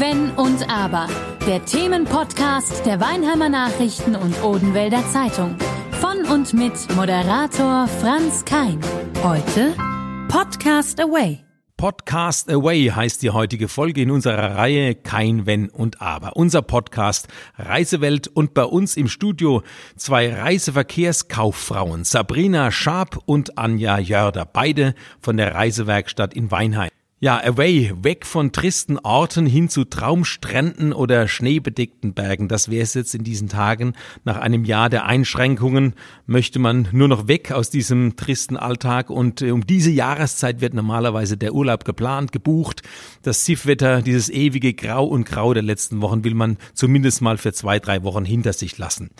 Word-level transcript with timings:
Wenn 0.00 0.30
und 0.30 0.66
Aber. 0.70 1.08
Der 1.46 1.62
Themenpodcast 1.62 2.86
der 2.86 3.00
Weinheimer 3.00 3.50
Nachrichten 3.50 4.16
und 4.16 4.42
Odenwälder 4.42 5.04
Zeitung. 5.12 5.56
Von 6.00 6.24
und 6.24 6.54
mit 6.54 6.72
Moderator 6.96 7.86
Franz 7.86 8.46
Kein. 8.46 8.80
Heute 9.22 9.74
Podcast 10.28 11.02
Away. 11.02 11.40
Podcast 11.76 12.50
Away 12.50 12.86
heißt 12.86 13.22
die 13.22 13.28
heutige 13.28 13.68
Folge 13.68 14.00
in 14.00 14.10
unserer 14.10 14.56
Reihe 14.56 14.94
Kein 14.94 15.44
Wenn 15.44 15.68
und 15.68 16.00
Aber. 16.00 16.34
Unser 16.34 16.62
Podcast 16.62 17.28
Reisewelt 17.58 18.26
und 18.26 18.54
bei 18.54 18.64
uns 18.64 18.96
im 18.96 19.06
Studio 19.06 19.62
zwei 19.96 20.32
Reiseverkehrskauffrauen, 20.32 22.04
Sabrina 22.04 22.70
Schaab 22.70 23.18
und 23.26 23.58
Anja 23.58 23.98
Jörder, 23.98 24.46
beide 24.46 24.94
von 25.20 25.36
der 25.36 25.54
Reisewerkstatt 25.54 26.32
in 26.32 26.50
Weinheim. 26.50 26.88
Ja, 27.22 27.38
away, 27.44 27.92
weg 28.00 28.24
von 28.24 28.50
tristen 28.50 28.98
Orten 28.98 29.44
hin 29.44 29.68
zu 29.68 29.84
Traumstränden 29.84 30.94
oder 30.94 31.28
schneebedeckten 31.28 32.14
Bergen. 32.14 32.48
Das 32.48 32.70
wäre 32.70 32.82
es 32.82 32.94
jetzt 32.94 33.14
in 33.14 33.24
diesen 33.24 33.50
Tagen. 33.50 33.92
Nach 34.24 34.38
einem 34.38 34.64
Jahr 34.64 34.88
der 34.88 35.04
Einschränkungen 35.04 35.92
möchte 36.24 36.58
man 36.58 36.88
nur 36.92 37.08
noch 37.08 37.28
weg 37.28 37.52
aus 37.52 37.68
diesem 37.68 38.16
tristen 38.16 38.56
Alltag. 38.56 39.10
Und 39.10 39.42
äh, 39.42 39.50
um 39.50 39.66
diese 39.66 39.90
Jahreszeit 39.90 40.62
wird 40.62 40.72
normalerweise 40.72 41.36
der 41.36 41.52
Urlaub 41.52 41.84
geplant, 41.84 42.32
gebucht. 42.32 42.80
Das 43.20 43.44
Siffwetter, 43.44 44.00
dieses 44.00 44.30
ewige 44.30 44.72
Grau 44.72 45.04
und 45.04 45.26
Grau 45.26 45.52
der 45.52 45.62
letzten 45.62 46.00
Wochen 46.00 46.24
will 46.24 46.34
man 46.34 46.56
zumindest 46.72 47.20
mal 47.20 47.36
für 47.36 47.52
zwei, 47.52 47.80
drei 47.80 48.02
Wochen 48.02 48.24
hinter 48.24 48.54
sich 48.54 48.78
lassen. 48.78 49.10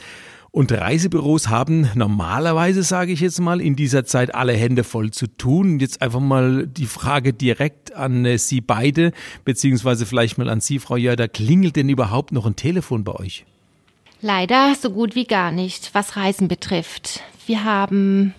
Und 0.52 0.72
Reisebüros 0.72 1.48
haben 1.48 1.88
normalerweise, 1.94 2.82
sage 2.82 3.12
ich 3.12 3.20
jetzt 3.20 3.40
mal, 3.40 3.60
in 3.60 3.76
dieser 3.76 4.04
Zeit 4.04 4.34
alle 4.34 4.52
Hände 4.52 4.82
voll 4.82 5.12
zu 5.12 5.28
tun. 5.28 5.78
Jetzt 5.78 6.02
einfach 6.02 6.18
mal 6.18 6.66
die 6.66 6.86
Frage 6.86 7.32
direkt 7.32 7.94
an 7.94 8.24
äh, 8.24 8.36
Sie 8.36 8.60
beide, 8.60 9.12
beziehungsweise 9.44 10.06
vielleicht 10.06 10.38
mal 10.38 10.48
an 10.48 10.60
Sie, 10.60 10.80
Frau 10.80 10.96
Jörder. 10.96 11.28
Klingelt 11.28 11.76
denn 11.76 11.88
überhaupt 11.88 12.32
noch 12.32 12.46
ein 12.46 12.56
Telefon 12.56 13.04
bei 13.04 13.14
euch? 13.14 13.44
Leider 14.22 14.74
so 14.74 14.90
gut 14.90 15.14
wie 15.14 15.24
gar 15.24 15.52
nicht, 15.52 15.90
was 15.94 16.16
Reisen 16.16 16.48
betrifft. 16.48 17.22
Wir 17.46 17.64
haben 17.64 18.34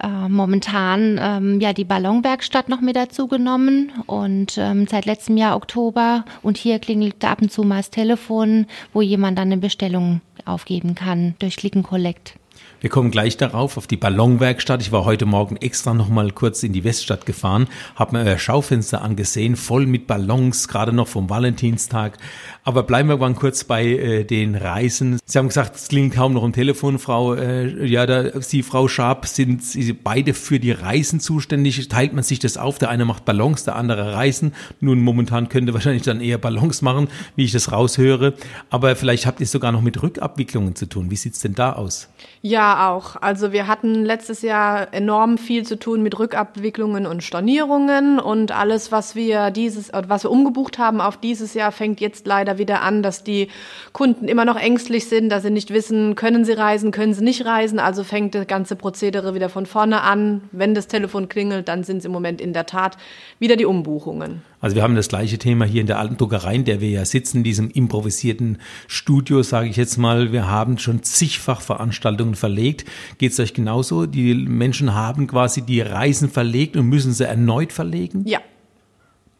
äh, 0.00 0.28
momentan 0.28 1.18
ähm, 1.20 1.60
ja 1.60 1.72
die 1.72 1.84
Ballonwerkstatt 1.84 2.68
noch 2.68 2.80
mit 2.80 2.96
dazu 2.96 3.26
genommen 3.26 3.92
und 4.06 4.56
ähm, 4.58 4.86
seit 4.86 5.06
letztem 5.06 5.36
Jahr 5.36 5.56
Oktober 5.56 6.24
und 6.42 6.56
hier 6.56 6.78
klingelt 6.78 7.24
ab 7.24 7.42
und 7.42 7.50
zu 7.50 7.62
mal 7.62 7.78
das 7.78 7.90
Telefon, 7.90 8.66
wo 8.92 9.02
jemand 9.02 9.38
dann 9.38 9.52
eine 9.52 9.60
Bestellung 9.60 10.20
aufgeben 10.44 10.94
kann 10.94 11.34
durch 11.38 11.56
Click 11.56 11.82
Collect. 11.82 12.34
Wir 12.82 12.90
kommen 12.90 13.12
gleich 13.12 13.36
darauf, 13.36 13.76
auf 13.76 13.86
die 13.86 13.96
Ballonwerkstatt. 13.96 14.82
Ich 14.82 14.90
war 14.90 15.04
heute 15.04 15.24
Morgen 15.24 15.54
extra 15.54 15.94
noch 15.94 16.08
mal 16.08 16.32
kurz 16.32 16.64
in 16.64 16.72
die 16.72 16.82
Weststadt 16.82 17.26
gefahren, 17.26 17.68
habe 17.94 18.16
mir 18.16 18.24
euer 18.24 18.38
Schaufenster 18.38 19.02
angesehen, 19.02 19.54
voll 19.54 19.86
mit 19.86 20.08
Ballons, 20.08 20.66
gerade 20.66 20.92
noch 20.92 21.06
vom 21.06 21.30
Valentinstag. 21.30 22.18
Aber 22.64 22.84
bleiben 22.84 23.08
wir 23.08 23.16
mal 23.16 23.34
kurz 23.34 23.64
bei 23.64 23.84
äh, 23.84 24.24
den 24.24 24.54
Reisen. 24.54 25.18
Sie 25.24 25.36
haben 25.36 25.48
gesagt, 25.48 25.74
es 25.74 25.88
klingt 25.88 26.14
kaum 26.14 26.32
noch 26.32 26.44
am 26.44 26.52
Telefon, 26.52 27.00
Frau, 27.00 27.34
äh, 27.34 27.84
ja, 27.84 28.06
da, 28.06 28.40
Sie, 28.40 28.62
Frau 28.62 28.86
Schaab, 28.86 29.26
sind 29.26 29.64
Sie 29.64 29.92
beide 29.92 30.32
für 30.32 30.60
die 30.60 30.70
Reisen 30.70 31.18
zuständig? 31.18 31.88
Teilt 31.88 32.12
man 32.12 32.22
sich 32.22 32.38
das 32.38 32.56
auf? 32.56 32.78
Der 32.78 32.90
eine 32.90 33.04
macht 33.04 33.24
Ballons, 33.24 33.64
der 33.64 33.74
andere 33.74 34.14
Reisen. 34.14 34.54
Nun, 34.80 35.00
momentan 35.00 35.48
könnte 35.48 35.74
wahrscheinlich 35.74 36.02
dann 36.02 36.20
eher 36.20 36.38
Ballons 36.38 36.82
machen, 36.82 37.08
wie 37.34 37.44
ich 37.44 37.52
das 37.52 37.72
raushöre. 37.72 38.34
Aber 38.70 38.94
vielleicht 38.94 39.26
habt 39.26 39.40
ihr 39.40 39.46
sogar 39.46 39.72
noch 39.72 39.82
mit 39.82 40.00
Rückabwicklungen 40.00 40.76
zu 40.76 40.86
tun. 40.86 41.10
Wie 41.10 41.16
sieht's 41.16 41.40
denn 41.40 41.54
da 41.54 41.72
aus? 41.72 42.08
Ja, 42.42 42.90
auch. 42.90 43.16
Also 43.20 43.52
wir 43.52 43.66
hatten 43.66 44.04
letztes 44.04 44.42
Jahr 44.42 44.92
enorm 44.92 45.38
viel 45.38 45.64
zu 45.64 45.78
tun 45.78 46.02
mit 46.02 46.18
Rückabwicklungen 46.18 47.06
und 47.06 47.22
Stornierungen 47.22 48.18
und 48.18 48.52
alles, 48.52 48.92
was 48.92 49.14
wir 49.14 49.50
dieses, 49.50 49.90
was 49.92 50.24
wir 50.24 50.30
umgebucht 50.30 50.78
haben 50.78 51.00
auf 51.00 51.16
dieses 51.16 51.54
Jahr, 51.54 51.72
fängt 51.72 52.00
jetzt 52.00 52.26
leider 52.26 52.51
wieder 52.58 52.82
an, 52.82 53.02
dass 53.02 53.24
die 53.24 53.48
Kunden 53.92 54.28
immer 54.28 54.44
noch 54.44 54.56
ängstlich 54.56 55.06
sind, 55.06 55.28
dass 55.28 55.42
sie 55.42 55.50
nicht 55.50 55.72
wissen, 55.72 56.14
können 56.14 56.44
sie 56.44 56.52
reisen, 56.52 56.90
können 56.90 57.14
sie 57.14 57.24
nicht 57.24 57.44
reisen. 57.44 57.78
Also 57.78 58.04
fängt 58.04 58.34
das 58.34 58.46
ganze 58.46 58.76
Prozedere 58.76 59.34
wieder 59.34 59.48
von 59.48 59.66
vorne 59.66 60.02
an. 60.02 60.42
Wenn 60.52 60.74
das 60.74 60.88
Telefon 60.88 61.28
klingelt, 61.28 61.68
dann 61.68 61.84
sind 61.84 61.98
es 61.98 62.04
im 62.04 62.12
Moment 62.12 62.40
in 62.40 62.52
der 62.52 62.66
Tat 62.66 62.96
wieder 63.38 63.56
die 63.56 63.66
Umbuchungen. 63.66 64.42
Also 64.60 64.76
wir 64.76 64.84
haben 64.84 64.94
das 64.94 65.08
gleiche 65.08 65.38
Thema 65.38 65.64
hier 65.64 65.80
in 65.80 65.88
der 65.88 65.98
alten 65.98 66.16
Druckerei, 66.16 66.54
in 66.54 66.64
der 66.64 66.80
wir 66.80 66.88
ja 66.88 67.04
sitzen, 67.04 67.38
in 67.38 67.44
diesem 67.44 67.68
improvisierten 67.70 68.58
Studio, 68.86 69.42
sage 69.42 69.68
ich 69.68 69.76
jetzt 69.76 69.96
mal. 69.96 70.30
Wir 70.30 70.48
haben 70.48 70.78
schon 70.78 71.02
zigfach 71.02 71.60
Veranstaltungen 71.60 72.36
verlegt. 72.36 72.84
Geht 73.18 73.32
es 73.32 73.40
euch 73.40 73.54
genauso? 73.54 74.06
Die 74.06 74.34
Menschen 74.34 74.94
haben 74.94 75.26
quasi 75.26 75.62
die 75.62 75.80
Reisen 75.80 76.30
verlegt 76.30 76.76
und 76.76 76.86
müssen 76.86 77.12
sie 77.12 77.26
erneut 77.26 77.72
verlegen? 77.72 78.22
Ja. 78.24 78.38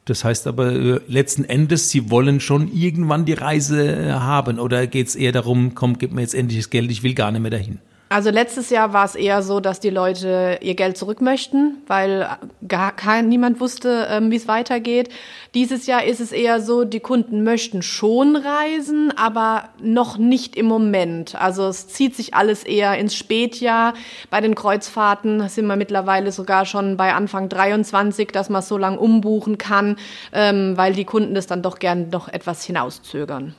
Das 0.05 0.25
heißt 0.25 0.47
aber 0.47 0.73
äh, 0.73 1.01
letzten 1.07 1.45
Endes, 1.45 1.91
Sie 1.91 2.11
wollen 2.11 2.41
schon 2.41 2.73
irgendwann 2.73 3.25
die 3.25 3.35
Reise 3.35 3.85
äh, 3.85 4.11
haben 4.13 4.59
oder 4.59 4.87
geht 4.87 5.09
es 5.09 5.17
eher 5.17 5.33
darum, 5.33 5.75
komm, 5.75 5.99
gib 5.99 6.13
mir 6.13 6.23
jetzt 6.23 6.35
endlich 6.35 6.61
das 6.61 6.71
Geld, 6.71 6.91
ich 6.91 7.03
will 7.03 7.15
gar 7.15 7.31
nicht 7.31 7.41
mehr 7.41 7.51
dahin? 7.51 7.79
Also 8.13 8.29
letztes 8.29 8.69
Jahr 8.69 8.93
war 8.93 9.07
es 9.07 9.15
eher 9.15 9.43
so, 9.43 9.59
dass 9.59 9.81
die 9.81 9.89
Leute 9.89 10.59
ihr 10.61 10.75
Geld 10.75 10.99
zurück 10.99 11.23
möchten, 11.23 11.79
weil 11.87 12.29
gar 12.69 12.95
kein, 12.95 13.31
niemand 13.31 13.59
wusste, 13.59 14.07
ähm, 14.11 14.31
wie 14.31 14.37
es 14.37 14.47
weitergeht. 14.47 15.09
Dieses 15.55 15.87
Jahr 15.87 16.05
ist 16.05 16.21
es 16.21 16.31
eher 16.31 16.61
so, 16.61 16.85
die 16.85 17.01
Kunden 17.01 17.43
möchten 17.43 17.81
schon 17.81 18.37
reisen, 18.37 19.17
aber 19.17 19.71
noch 19.81 20.19
nicht 20.19 20.57
im 20.57 20.67
Moment. 20.67 21.41
Also 21.41 21.67
es 21.69 21.89
zieht 21.89 22.15
sich 22.15 22.35
alles 22.35 22.65
eher 22.65 22.99
ins 22.99 23.17
Spätjahr. 23.17 23.95
Bei 24.29 24.43
den 24.43 24.55
Kreuzfahrten 24.55 25.49
sind 25.49 25.65
wir 25.65 25.77
mittlerweile 25.77 26.33
sogar 26.33 26.67
schon 26.67 26.99
bei 26.99 27.15
Anfang 27.15 27.49
23, 27.49 28.31
dass 28.31 28.51
man 28.51 28.61
so 28.61 28.77
lang 28.77 28.99
umbuchen 28.99 29.57
kann, 29.57 29.97
ähm, 30.35 30.77
weil 30.77 30.93
die 30.93 31.07
Kunden 31.07 31.35
das 31.35 31.47
dann 31.47 31.63
doch 31.63 31.79
gern 31.79 32.11
noch 32.11 32.29
etwas 32.29 32.63
hinauszögern. 32.63 33.55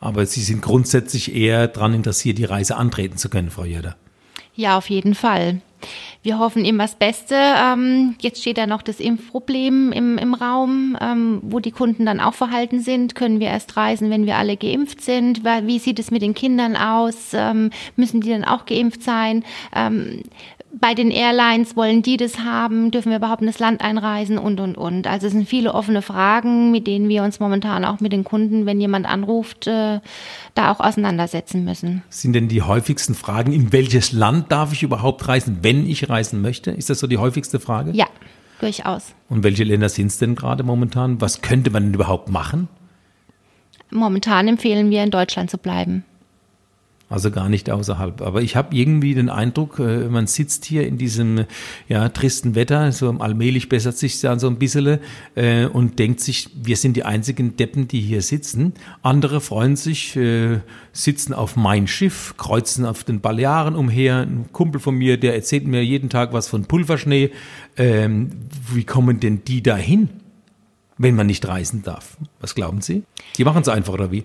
Aber 0.00 0.26
Sie 0.26 0.42
sind 0.42 0.62
grundsätzlich 0.62 1.34
eher 1.34 1.68
daran 1.68 1.94
interessiert, 1.94 2.38
die 2.38 2.44
Reise 2.44 2.76
antreten 2.76 3.16
zu 3.16 3.28
können, 3.28 3.50
Frau 3.50 3.64
Jöder. 3.64 3.96
Ja, 4.54 4.78
auf 4.78 4.88
jeden 4.88 5.14
Fall. 5.14 5.60
Wir 6.22 6.38
hoffen 6.38 6.64
immer 6.64 6.84
das 6.84 6.96
Beste. 6.96 7.36
Ähm, 7.36 8.16
jetzt 8.20 8.40
steht 8.40 8.58
ja 8.58 8.66
noch 8.66 8.82
das 8.82 8.98
Impfproblem 8.98 9.92
im, 9.92 10.18
im 10.18 10.34
Raum, 10.34 10.96
ähm, 11.00 11.38
wo 11.42 11.60
die 11.60 11.70
Kunden 11.70 12.04
dann 12.04 12.18
auch 12.18 12.34
verhalten 12.34 12.80
sind. 12.80 13.14
Können 13.14 13.38
wir 13.38 13.48
erst 13.48 13.76
reisen, 13.76 14.10
wenn 14.10 14.26
wir 14.26 14.36
alle 14.36 14.56
geimpft 14.56 15.02
sind? 15.02 15.44
Wie 15.44 15.78
sieht 15.78 15.98
es 16.00 16.10
mit 16.10 16.22
den 16.22 16.34
Kindern 16.34 16.74
aus? 16.74 17.32
Ähm, 17.32 17.70
müssen 17.94 18.22
die 18.22 18.30
dann 18.30 18.44
auch 18.44 18.66
geimpft 18.66 19.02
sein? 19.02 19.44
Bei 20.78 20.92
den 20.92 21.10
Airlines 21.10 21.74
wollen 21.74 22.02
die 22.02 22.18
das 22.18 22.40
haben, 22.40 22.90
dürfen 22.90 23.08
wir 23.08 23.16
überhaupt 23.16 23.40
in 23.40 23.46
das 23.46 23.58
Land 23.58 23.80
einreisen 23.80 24.36
und, 24.36 24.60
und, 24.60 24.76
und. 24.76 25.06
Also 25.06 25.26
es 25.26 25.32
sind 25.32 25.48
viele 25.48 25.72
offene 25.72 26.02
Fragen, 26.02 26.70
mit 26.70 26.86
denen 26.86 27.08
wir 27.08 27.22
uns 27.22 27.40
momentan 27.40 27.82
auch 27.86 28.00
mit 28.00 28.12
den 28.12 28.24
Kunden, 28.24 28.66
wenn 28.66 28.78
jemand 28.78 29.06
anruft, 29.06 29.66
äh, 29.66 30.00
da 30.54 30.70
auch 30.70 30.80
auseinandersetzen 30.80 31.64
müssen. 31.64 32.02
Sind 32.10 32.34
denn 32.34 32.48
die 32.48 32.60
häufigsten 32.60 33.14
Fragen, 33.14 33.52
in 33.52 33.72
welches 33.72 34.12
Land 34.12 34.52
darf 34.52 34.74
ich 34.74 34.82
überhaupt 34.82 35.26
reisen, 35.28 35.60
wenn 35.62 35.88
ich 35.88 36.10
reisen 36.10 36.42
möchte? 36.42 36.72
Ist 36.72 36.90
das 36.90 36.98
so 36.98 37.06
die 37.06 37.16
häufigste 37.16 37.58
Frage? 37.58 37.92
Ja, 37.92 38.06
durchaus. 38.60 39.14
Und 39.30 39.44
welche 39.44 39.64
Länder 39.64 39.88
sind 39.88 40.08
es 40.08 40.18
denn 40.18 40.34
gerade 40.34 40.62
momentan? 40.62 41.22
Was 41.22 41.40
könnte 41.40 41.70
man 41.70 41.84
denn 41.84 41.94
überhaupt 41.94 42.28
machen? 42.28 42.68
Momentan 43.90 44.46
empfehlen 44.46 44.90
wir, 44.90 45.02
in 45.02 45.10
Deutschland 45.10 45.50
zu 45.50 45.56
bleiben. 45.56 46.04
Also 47.08 47.30
gar 47.30 47.48
nicht 47.48 47.70
außerhalb. 47.70 48.20
Aber 48.20 48.42
ich 48.42 48.56
habe 48.56 48.74
irgendwie 48.74 49.14
den 49.14 49.30
Eindruck, 49.30 49.78
äh, 49.78 50.08
man 50.08 50.26
sitzt 50.26 50.64
hier 50.64 50.84
in 50.88 50.98
diesem 50.98 51.44
ja, 51.88 52.08
tristen 52.08 52.56
Wetter, 52.56 52.90
so 52.90 53.08
allmählich 53.10 53.68
bessert 53.68 53.96
sich 53.96 54.20
dann 54.20 54.40
so 54.40 54.48
ein 54.48 54.58
bisschen 54.58 54.98
äh, 55.36 55.66
und 55.66 56.00
denkt 56.00 56.18
sich, 56.18 56.50
wir 56.60 56.76
sind 56.76 56.96
die 56.96 57.04
einzigen 57.04 57.56
Deppen, 57.56 57.86
die 57.86 58.00
hier 58.00 58.22
sitzen. 58.22 58.74
Andere 59.02 59.40
freuen 59.40 59.76
sich, 59.76 60.16
äh, 60.16 60.58
sitzen 60.92 61.32
auf 61.32 61.54
mein 61.54 61.86
Schiff, 61.86 62.34
kreuzen 62.38 62.84
auf 62.84 63.04
den 63.04 63.20
Balearen 63.20 63.76
umher. 63.76 64.22
Ein 64.22 64.46
Kumpel 64.50 64.80
von 64.80 64.96
mir, 64.96 65.16
der 65.16 65.36
erzählt 65.36 65.64
mir 65.64 65.84
jeden 65.84 66.10
Tag 66.10 66.32
was 66.32 66.48
von 66.48 66.64
Pulverschnee. 66.64 67.30
Ähm, 67.76 68.30
wie 68.72 68.84
kommen 68.84 69.20
denn 69.20 69.44
die 69.44 69.62
dahin, 69.62 70.08
wenn 70.98 71.14
man 71.14 71.28
nicht 71.28 71.46
reisen 71.46 71.84
darf? 71.84 72.16
Was 72.40 72.56
glauben 72.56 72.80
Sie? 72.80 73.04
Die 73.38 73.44
machen 73.44 73.62
es 73.62 73.68
einfach, 73.68 73.92
oder 73.92 74.10
wie? 74.10 74.24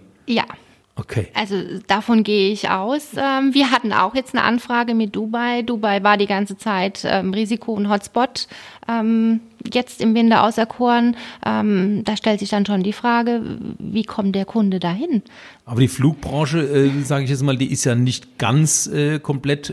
Okay. 1.11 1.27
Also 1.33 1.55
davon 1.87 2.23
gehe 2.23 2.51
ich 2.51 2.69
aus. 2.69 3.09
Ähm, 3.17 3.53
wir 3.53 3.71
hatten 3.71 3.91
auch 3.91 4.15
jetzt 4.15 4.33
eine 4.33 4.43
Anfrage 4.43 4.95
mit 4.95 5.13
Dubai. 5.13 5.61
Dubai 5.61 6.03
war 6.03 6.17
die 6.17 6.25
ganze 6.25 6.57
Zeit 6.57 7.01
ähm, 7.03 7.33
Risiko 7.33 7.73
und 7.73 7.89
Hotspot. 7.89 8.47
Ähm, 8.87 9.41
jetzt 9.73 10.01
im 10.01 10.15
Winter 10.15 10.43
auserkoren. 10.43 11.15
Da 11.43 12.17
stellt 12.17 12.39
sich 12.39 12.49
dann 12.49 12.65
schon 12.65 12.81
die 12.81 12.93
Frage, 12.93 13.41
wie 13.77 14.03
kommt 14.03 14.35
der 14.35 14.45
Kunde 14.45 14.79
dahin? 14.79 15.21
Aber 15.65 15.81
die 15.81 15.87
Flugbranche, 15.87 16.61
äh, 16.61 17.03
sage 17.03 17.25
ich 17.25 17.29
jetzt 17.29 17.43
mal, 17.43 17.55
die 17.55 17.71
ist 17.71 17.83
ja 17.83 17.93
nicht 17.93 18.39
ganz 18.39 18.87
äh, 18.87 19.19
komplett 19.19 19.71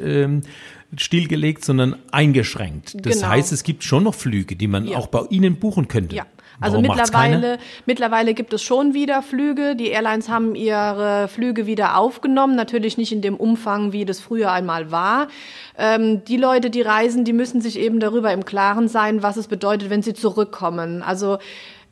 stillgelegt, 0.97 1.65
sondern 1.65 1.97
eingeschränkt. 2.13 2.97
Das 3.01 3.17
genau. 3.17 3.29
heißt, 3.29 3.53
es 3.53 3.63
gibt 3.63 3.83
schon 3.83 4.05
noch 4.05 4.15
Flüge, 4.15 4.57
die 4.57 4.69
man 4.69 4.87
ja. 4.87 4.99
auch 4.99 5.07
bei 5.07 5.23
Ihnen 5.31 5.57
buchen 5.57 5.89
könnte. 5.89 6.17
Ja. 6.17 6.27
Also 6.61 6.81
mittlerweile, 6.81 7.59
mittlerweile 7.87 8.35
gibt 8.35 8.53
es 8.53 8.63
schon 8.63 8.95
wieder 8.95 9.23
Flüge. 9.23 9.77
Die 9.77 9.89
Airlines 9.89 10.29
haben 10.29 10.55
ihre 10.55 11.29
Flüge 11.29 11.67
wieder 11.67 11.97
aufgenommen, 11.97 12.57
natürlich 12.57 12.99
nicht 12.99 13.13
in 13.13 13.23
dem 13.23 13.37
Umfang, 13.37 13.93
wie 13.93 14.05
das 14.05 14.21
früher 14.21 14.51
einmal 14.51 14.91
war. 14.91 15.29
Ähm, 15.77 16.25
die 16.25 16.37
Leute, 16.37 16.71
die 16.71 16.83
reisen, 16.83 17.25
die 17.25 17.33
müssen 17.33 17.61
sich 17.61 17.79
eben 17.79 18.01
darüber 18.01 18.33
im 18.33 18.45
Klaren 18.45 18.89
sein, 18.89 19.23
was 19.23 19.37
es 19.37 19.47
bedeutet, 19.47 19.91
wenn 19.91 20.03
sie 20.03 20.15
zurückkommen. 20.15 21.03
Also 21.03 21.39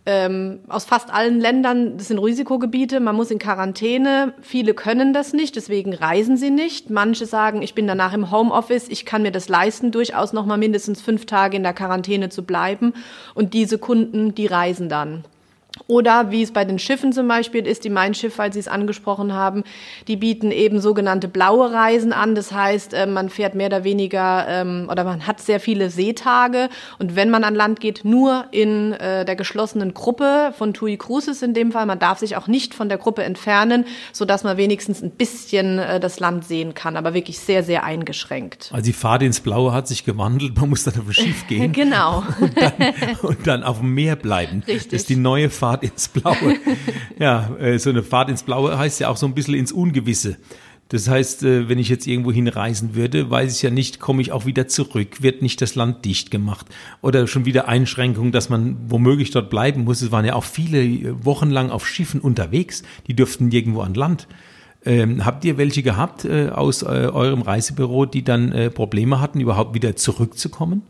ähm, 0.07 0.61
aus 0.69 0.85
fast 0.85 1.13
allen 1.13 1.41
Ländern, 1.41 1.99
das 1.99 2.09
sind 2.09 2.19
Risikogebiete, 2.19 3.01
man 3.01 3.17
muss 3.17 3.33
in 3.33 3.41
Quarantäne. 3.41 4.35
Viele 4.41 4.73
können 4.73 5.13
das 5.13 5.33
nicht, 5.33 5.57
deswegen 5.57 5.93
reisen 5.93 6.37
sie 6.37 6.51
nicht. 6.51 6.91
Manche 6.91 7.27
sagen, 7.27 7.61
ich 7.61 7.75
bin 7.75 7.89
danach 7.89 8.15
im 8.15 8.31
Homeoffice, 8.31 8.89
ich 8.89 9.05
kann 9.05 9.23
mir 9.23 9.33
das 9.33 9.49
leisten, 9.49 9.91
durchaus 9.91 10.33
noch 10.33 10.47
mal 10.47 10.59
mindestens 10.59 11.03
fünf 11.03 11.27
Tage 11.27 11.57
in 11.57 11.65
der 11.65 11.75
Quarantäne 11.75 12.29
zu 12.29 12.45
bleiben. 12.45 12.95
Und 13.35 13.53
diese 13.53 13.79
Kunden, 13.79 14.35
die 14.35 14.47
reisen 14.47 14.89
dann. 14.89 15.25
Oder 15.87 16.31
wie 16.31 16.43
es 16.43 16.53
bei 16.53 16.65
den 16.65 16.79
Schiffen 16.79 17.13
zum 17.13 17.29
Beispiel 17.29 17.67
ist, 17.67 17.85
die 17.85 17.91
Mein 17.91 18.15
Schiff, 18.15 18.39
weil 18.39 18.53
Sie 18.53 18.59
es 18.59 18.69
angesprochen 18.69 19.33
haben, 19.33 19.63
die 20.09 20.17
bieten 20.17 20.51
eben 20.51 20.81
sogenannte 20.81 21.29
blaue 21.29 21.73
Reisen 21.73 22.13
an. 22.13 22.35
Das 22.35 22.53
heißt, 22.53 22.95
äh, 22.95 23.07
man 23.07 23.29
fährt 23.29 23.55
mehr 23.55 23.67
oder 23.67 23.85
weniger 23.85 24.47
ähm, 24.49 24.89
oder 24.91 25.05
man 25.05 25.27
hat 25.27 25.41
sehr 25.41 25.61
viele 25.61 25.91
Seetage 25.91 26.69
und 26.99 27.15
wenn 27.15 27.31
man 27.31 27.45
an 27.45 27.55
Land 27.55 27.81
geht, 27.81 28.05
nur 28.05 28.47
in 28.51 28.95
äh, 28.95 29.25
der 29.25 29.37
geschlossenen 29.37 29.95
Gruppe 29.95 30.53
von 30.57 30.75
TUI 30.75 30.97
Cruises 30.97 31.43
in 31.43 31.55
dem 31.55 31.73
Fall. 31.73 31.87
Man 31.87 31.99
darf 31.99 32.19
sich 32.19 32.37
auch 32.37 32.49
nicht 32.49 32.75
von 32.75 32.89
der 32.89 32.99
Gruppe 32.99 33.23
entfernen, 33.23 33.85
sodass 34.13 34.45
man 34.45 34.57
wenigstens 34.57 35.03
ein 35.03 35.11
bisschen 35.11 35.79
äh, 35.79 36.01
das 36.01 36.19
Land 36.21 36.45
sehen 36.45 36.75
kann, 36.75 36.97
aber 36.97 37.15
wirklich 37.15 37.39
sehr, 37.39 37.63
sehr 37.63 37.85
eingeschränkt. 37.85 38.71
Also 38.73 38.85
die 38.85 38.93
Fahrt 38.93 39.23
ins 39.23 39.41
Blaue 39.41 39.73
hat 39.73 39.87
sich 39.87 40.05
gewandelt, 40.05 40.57
man 40.57 40.71
muss 40.71 40.85
dann 40.85 40.95
auf 40.99 41.07
ein 41.07 41.13
Schiff 41.13 41.47
gehen. 41.49 41.73
genau. 41.73 42.25
Und 42.41 42.61
dann, 42.61 42.73
und 43.23 43.47
dann 43.47 43.63
auf 43.63 43.79
dem 43.79 43.95
Meer 43.95 44.17
bleiben. 44.17 44.63
Richtig. 44.67 44.89
Das 44.89 45.03
ist 45.03 45.09
die 45.09 45.17
neue 45.17 45.51
Fahrt 45.51 45.66
Fahrt 45.67 45.83
ins 45.83 46.07
Blaue. 46.07 46.59
ja, 47.19 47.57
äh, 47.57 47.77
so 47.81 47.91
eine 47.91 48.05
Fahrt 48.05 48.29
ins 48.29 48.45
Blaue 48.45 48.79
heißt 48.79 49.01
ja 49.01 49.09
auch 49.09 49.17
so 49.17 49.27
ein 49.27 49.35
bisschen 49.35 49.55
ins 49.55 49.73
Ungewisse. 49.73 50.37
Das 50.91 51.09
heißt, 51.09 51.43
äh, 51.43 51.69
wenn 51.69 51.81
ich 51.81 51.89
jetzt 51.89 52.07
irgendwo 52.07 52.31
hinreisen 52.31 52.95
würde, 52.95 53.29
weiß 53.29 53.57
ich 53.57 53.63
ja 53.63 53.71
nicht, 53.71 53.99
komme 53.99 54.23
ich 54.23 54.31
auch 54.31 54.47
wieder 54.47 54.69
zurück, 54.69 55.23
wird 55.23 55.43
nicht 55.43 55.61
das 55.61 55.75
Land 55.75 56.05
dicht 56.05 56.31
gemacht 56.31 56.67
oder 57.03 57.27
schon 57.27 57.47
wieder 57.47 57.67
Einschränkungen, 57.67 58.31
dass 58.31 58.49
man 58.49 58.77
womöglich 58.89 59.33
dort 59.33 59.51
bleiben 59.51 59.83
muss. 59.83 60.03
Es 60.03 60.13
waren 60.13 60.25
ja 60.25 60.35
auch 60.35 60.45
viele 60.45 60.85
äh, 60.85 61.25
Wochen 61.25 61.51
lang 61.51 61.71
auf 61.71 61.89
Schiffen 61.89 62.21
unterwegs, 62.21 62.85
die 63.09 63.17
dürften 63.17 63.49
nirgendwo 63.49 63.81
an 63.81 63.95
Land. 63.95 64.29
Ähm, 64.85 65.27
habt 65.27 65.45
ihr 65.45 65.59
welche 65.59 65.83
gehabt 65.83 66.25
äh, 66.25 66.51
aus 66.51 66.83
äh, 66.83 66.87
eurem 66.87 67.43
Reisebüro, 67.43 68.07
die 68.07 68.23
dann 68.23 68.53
äh, 68.53 68.71
Probleme 68.71 69.21
hatten, 69.21 69.41
überhaupt 69.41 69.75
wieder 69.75 69.97
zurückzukommen? 69.97 70.83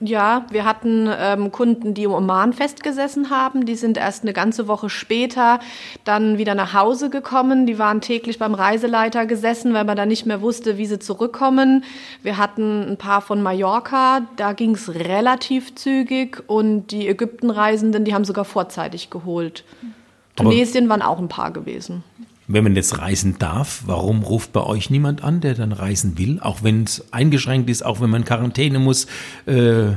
Ja, 0.00 0.44
wir 0.50 0.64
hatten 0.64 1.08
ähm, 1.18 1.52
Kunden, 1.52 1.94
die 1.94 2.02
im 2.02 2.12
Oman 2.12 2.52
festgesessen 2.52 3.30
haben. 3.30 3.64
Die 3.64 3.76
sind 3.76 3.96
erst 3.96 4.22
eine 4.22 4.32
ganze 4.32 4.66
Woche 4.66 4.90
später 4.90 5.60
dann 6.02 6.36
wieder 6.36 6.54
nach 6.54 6.74
Hause 6.74 7.10
gekommen. 7.10 7.64
Die 7.64 7.78
waren 7.78 8.00
täglich 8.00 8.38
beim 8.38 8.54
Reiseleiter 8.54 9.24
gesessen, 9.24 9.72
weil 9.72 9.84
man 9.84 9.96
da 9.96 10.04
nicht 10.04 10.26
mehr 10.26 10.42
wusste, 10.42 10.76
wie 10.78 10.86
sie 10.86 10.98
zurückkommen. 10.98 11.84
Wir 12.22 12.36
hatten 12.38 12.90
ein 12.90 12.96
paar 12.96 13.22
von 13.22 13.42
Mallorca, 13.42 14.22
da 14.36 14.52
ging 14.52 14.74
es 14.74 14.94
relativ 14.94 15.74
zügig. 15.74 16.42
Und 16.48 16.88
die 16.88 17.08
Ägyptenreisenden, 17.08 18.04
die 18.04 18.14
haben 18.14 18.24
sogar 18.24 18.44
vorzeitig 18.44 19.10
geholt. 19.10 19.64
Tunesien 20.36 20.88
waren 20.88 21.02
auch 21.02 21.18
ein 21.18 21.28
paar 21.28 21.52
gewesen. 21.52 22.02
Wenn 22.46 22.64
man 22.64 22.76
jetzt 22.76 22.98
reisen 22.98 23.36
darf, 23.38 23.84
warum 23.86 24.22
ruft 24.22 24.52
bei 24.52 24.62
euch 24.62 24.90
niemand 24.90 25.24
an, 25.24 25.40
der 25.40 25.54
dann 25.54 25.72
reisen 25.72 26.18
will, 26.18 26.40
auch 26.40 26.62
wenn 26.62 26.84
es 26.84 27.10
eingeschränkt 27.10 27.70
ist, 27.70 27.84
auch 27.84 28.00
wenn 28.00 28.10
man 28.10 28.24
Quarantäne 28.24 28.78
muss? 28.78 29.06
Äh, 29.46 29.92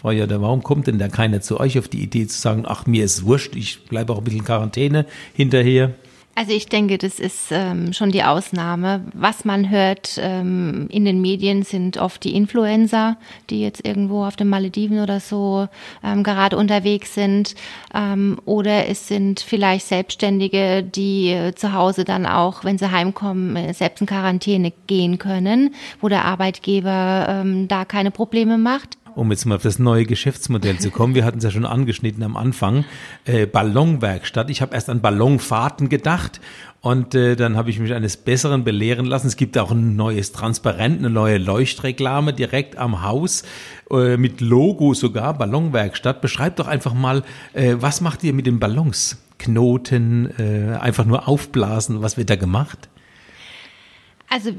Frau 0.00 0.10
Jada, 0.10 0.40
warum 0.40 0.62
kommt 0.62 0.86
denn 0.86 0.98
da 0.98 1.08
keiner 1.08 1.40
zu 1.40 1.58
euch 1.58 1.78
auf 1.78 1.88
die 1.88 2.02
Idee 2.02 2.26
zu 2.26 2.40
sagen, 2.40 2.64
ach, 2.66 2.86
mir 2.86 3.04
ist 3.04 3.24
wurscht, 3.24 3.56
ich 3.56 3.84
bleibe 3.84 4.12
auch 4.12 4.18
ein 4.18 4.24
bisschen 4.24 4.44
Quarantäne 4.44 5.06
hinterher? 5.34 5.94
Also 6.34 6.52
ich 6.52 6.66
denke, 6.66 6.96
das 6.96 7.20
ist 7.20 7.48
ähm, 7.50 7.92
schon 7.92 8.10
die 8.10 8.22
Ausnahme. 8.22 9.04
Was 9.12 9.44
man 9.44 9.68
hört 9.68 10.18
ähm, 10.18 10.88
in 10.90 11.04
den 11.04 11.20
Medien 11.20 11.62
sind 11.62 11.98
oft 11.98 12.24
die 12.24 12.34
Influencer, 12.34 13.18
die 13.50 13.60
jetzt 13.60 13.84
irgendwo 13.84 14.24
auf 14.24 14.36
den 14.36 14.48
Malediven 14.48 15.00
oder 15.00 15.20
so 15.20 15.68
ähm, 16.02 16.22
gerade 16.22 16.56
unterwegs 16.56 17.14
sind. 17.14 17.54
Ähm, 17.94 18.38
oder 18.46 18.88
es 18.88 19.08
sind 19.08 19.40
vielleicht 19.40 19.86
Selbstständige, 19.86 20.82
die 20.82 21.32
äh, 21.32 21.54
zu 21.54 21.74
Hause 21.74 22.04
dann 22.04 22.24
auch, 22.24 22.64
wenn 22.64 22.78
sie 22.78 22.90
heimkommen, 22.90 23.54
äh, 23.56 23.74
selbst 23.74 24.00
in 24.00 24.06
Quarantäne 24.06 24.72
gehen 24.86 25.18
können, 25.18 25.74
wo 26.00 26.08
der 26.08 26.24
Arbeitgeber 26.24 27.26
ähm, 27.28 27.68
da 27.68 27.84
keine 27.84 28.10
Probleme 28.10 28.56
macht 28.56 28.96
um 29.14 29.30
jetzt 29.30 29.44
mal 29.44 29.56
auf 29.56 29.62
das 29.62 29.78
neue 29.78 30.04
Geschäftsmodell 30.04 30.78
zu 30.78 30.90
kommen, 30.90 31.14
wir 31.14 31.24
hatten 31.24 31.38
es 31.38 31.44
ja 31.44 31.50
schon 31.50 31.64
angeschnitten 31.64 32.22
am 32.22 32.36
Anfang, 32.36 32.84
äh, 33.24 33.46
Ballonwerkstatt. 33.46 34.50
Ich 34.50 34.62
habe 34.62 34.74
erst 34.74 34.90
an 34.90 35.00
Ballonfahrten 35.00 35.88
gedacht 35.88 36.40
und 36.80 37.14
äh, 37.14 37.36
dann 37.36 37.56
habe 37.56 37.70
ich 37.70 37.78
mich 37.78 37.92
eines 37.94 38.16
Besseren 38.16 38.64
belehren 38.64 39.06
lassen. 39.06 39.28
Es 39.28 39.36
gibt 39.36 39.56
auch 39.56 39.70
ein 39.70 39.96
neues 39.96 40.32
Transparent, 40.32 40.98
eine 40.98 41.10
neue 41.10 41.38
Leuchtreklame 41.38 42.32
direkt 42.32 42.76
am 42.76 43.02
Haus 43.02 43.44
äh, 43.90 44.16
mit 44.16 44.40
Logo 44.40 44.94
sogar, 44.94 45.38
Ballonwerkstatt. 45.38 46.20
Beschreibt 46.20 46.58
doch 46.58 46.68
einfach 46.68 46.94
mal, 46.94 47.22
äh, 47.52 47.76
was 47.78 48.00
macht 48.00 48.24
ihr 48.24 48.32
mit 48.32 48.46
den 48.46 48.58
Ballons? 48.58 49.18
Knoten, 49.38 50.32
äh, 50.38 50.76
einfach 50.76 51.04
nur 51.04 51.28
aufblasen, 51.28 52.02
was 52.02 52.16
wird 52.16 52.30
da 52.30 52.36
gemacht? 52.36 52.88
Also 54.28 54.50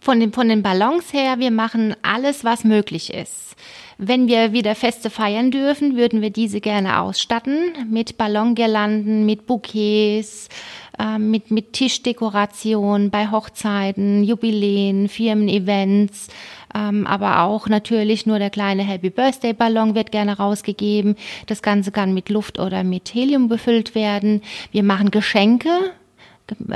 von 0.00 0.20
den, 0.20 0.32
von 0.32 0.48
den 0.48 0.62
Ballons 0.62 1.12
her, 1.12 1.38
wir 1.38 1.50
machen 1.50 1.96
alles, 2.02 2.44
was 2.44 2.64
möglich 2.64 3.12
ist. 3.12 3.56
Wenn 3.98 4.28
wir 4.28 4.52
wieder 4.52 4.74
Feste 4.74 5.08
feiern 5.08 5.50
dürfen, 5.50 5.96
würden 5.96 6.20
wir 6.20 6.30
diese 6.30 6.60
gerne 6.60 7.00
ausstatten 7.00 7.72
mit 7.90 8.18
Ballongirlanden, 8.18 9.24
mit 9.24 9.46
Bouquets, 9.46 10.50
äh, 10.98 11.18
mit, 11.18 11.50
mit 11.50 11.72
Tischdekoration 11.72 13.10
bei 13.10 13.30
Hochzeiten, 13.30 14.22
Jubiläen, 14.22 15.08
Firmen-Events. 15.08 16.28
Ähm, 16.74 17.06
aber 17.06 17.42
auch 17.42 17.68
natürlich 17.68 18.26
nur 18.26 18.38
der 18.38 18.50
kleine 18.50 18.82
Happy 18.82 19.08
Birthday 19.08 19.54
Ballon 19.54 19.94
wird 19.94 20.12
gerne 20.12 20.36
rausgegeben. 20.36 21.16
Das 21.46 21.62
Ganze 21.62 21.90
kann 21.90 22.12
mit 22.12 22.28
Luft 22.28 22.58
oder 22.58 22.84
mit 22.84 23.14
Helium 23.14 23.48
befüllt 23.48 23.94
werden. 23.94 24.42
Wir 24.72 24.82
machen 24.82 25.10
Geschenke 25.10 25.70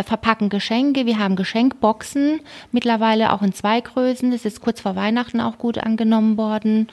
verpacken 0.05 0.49
Geschenke. 0.49 1.06
Wir 1.06 1.19
haben 1.19 1.37
Geschenkboxen, 1.37 2.40
mittlerweile 2.72 3.32
auch 3.32 3.43
in 3.43 3.52
zwei 3.52 3.81
Größen. 3.81 4.31
Das 4.31 4.44
ist 4.44 4.61
kurz 4.61 4.81
vor 4.81 4.96
Weihnachten 4.96 5.40
auch 5.40 5.58
gut 5.58 5.78
angenommen 5.78 6.37
worden. 6.37 6.88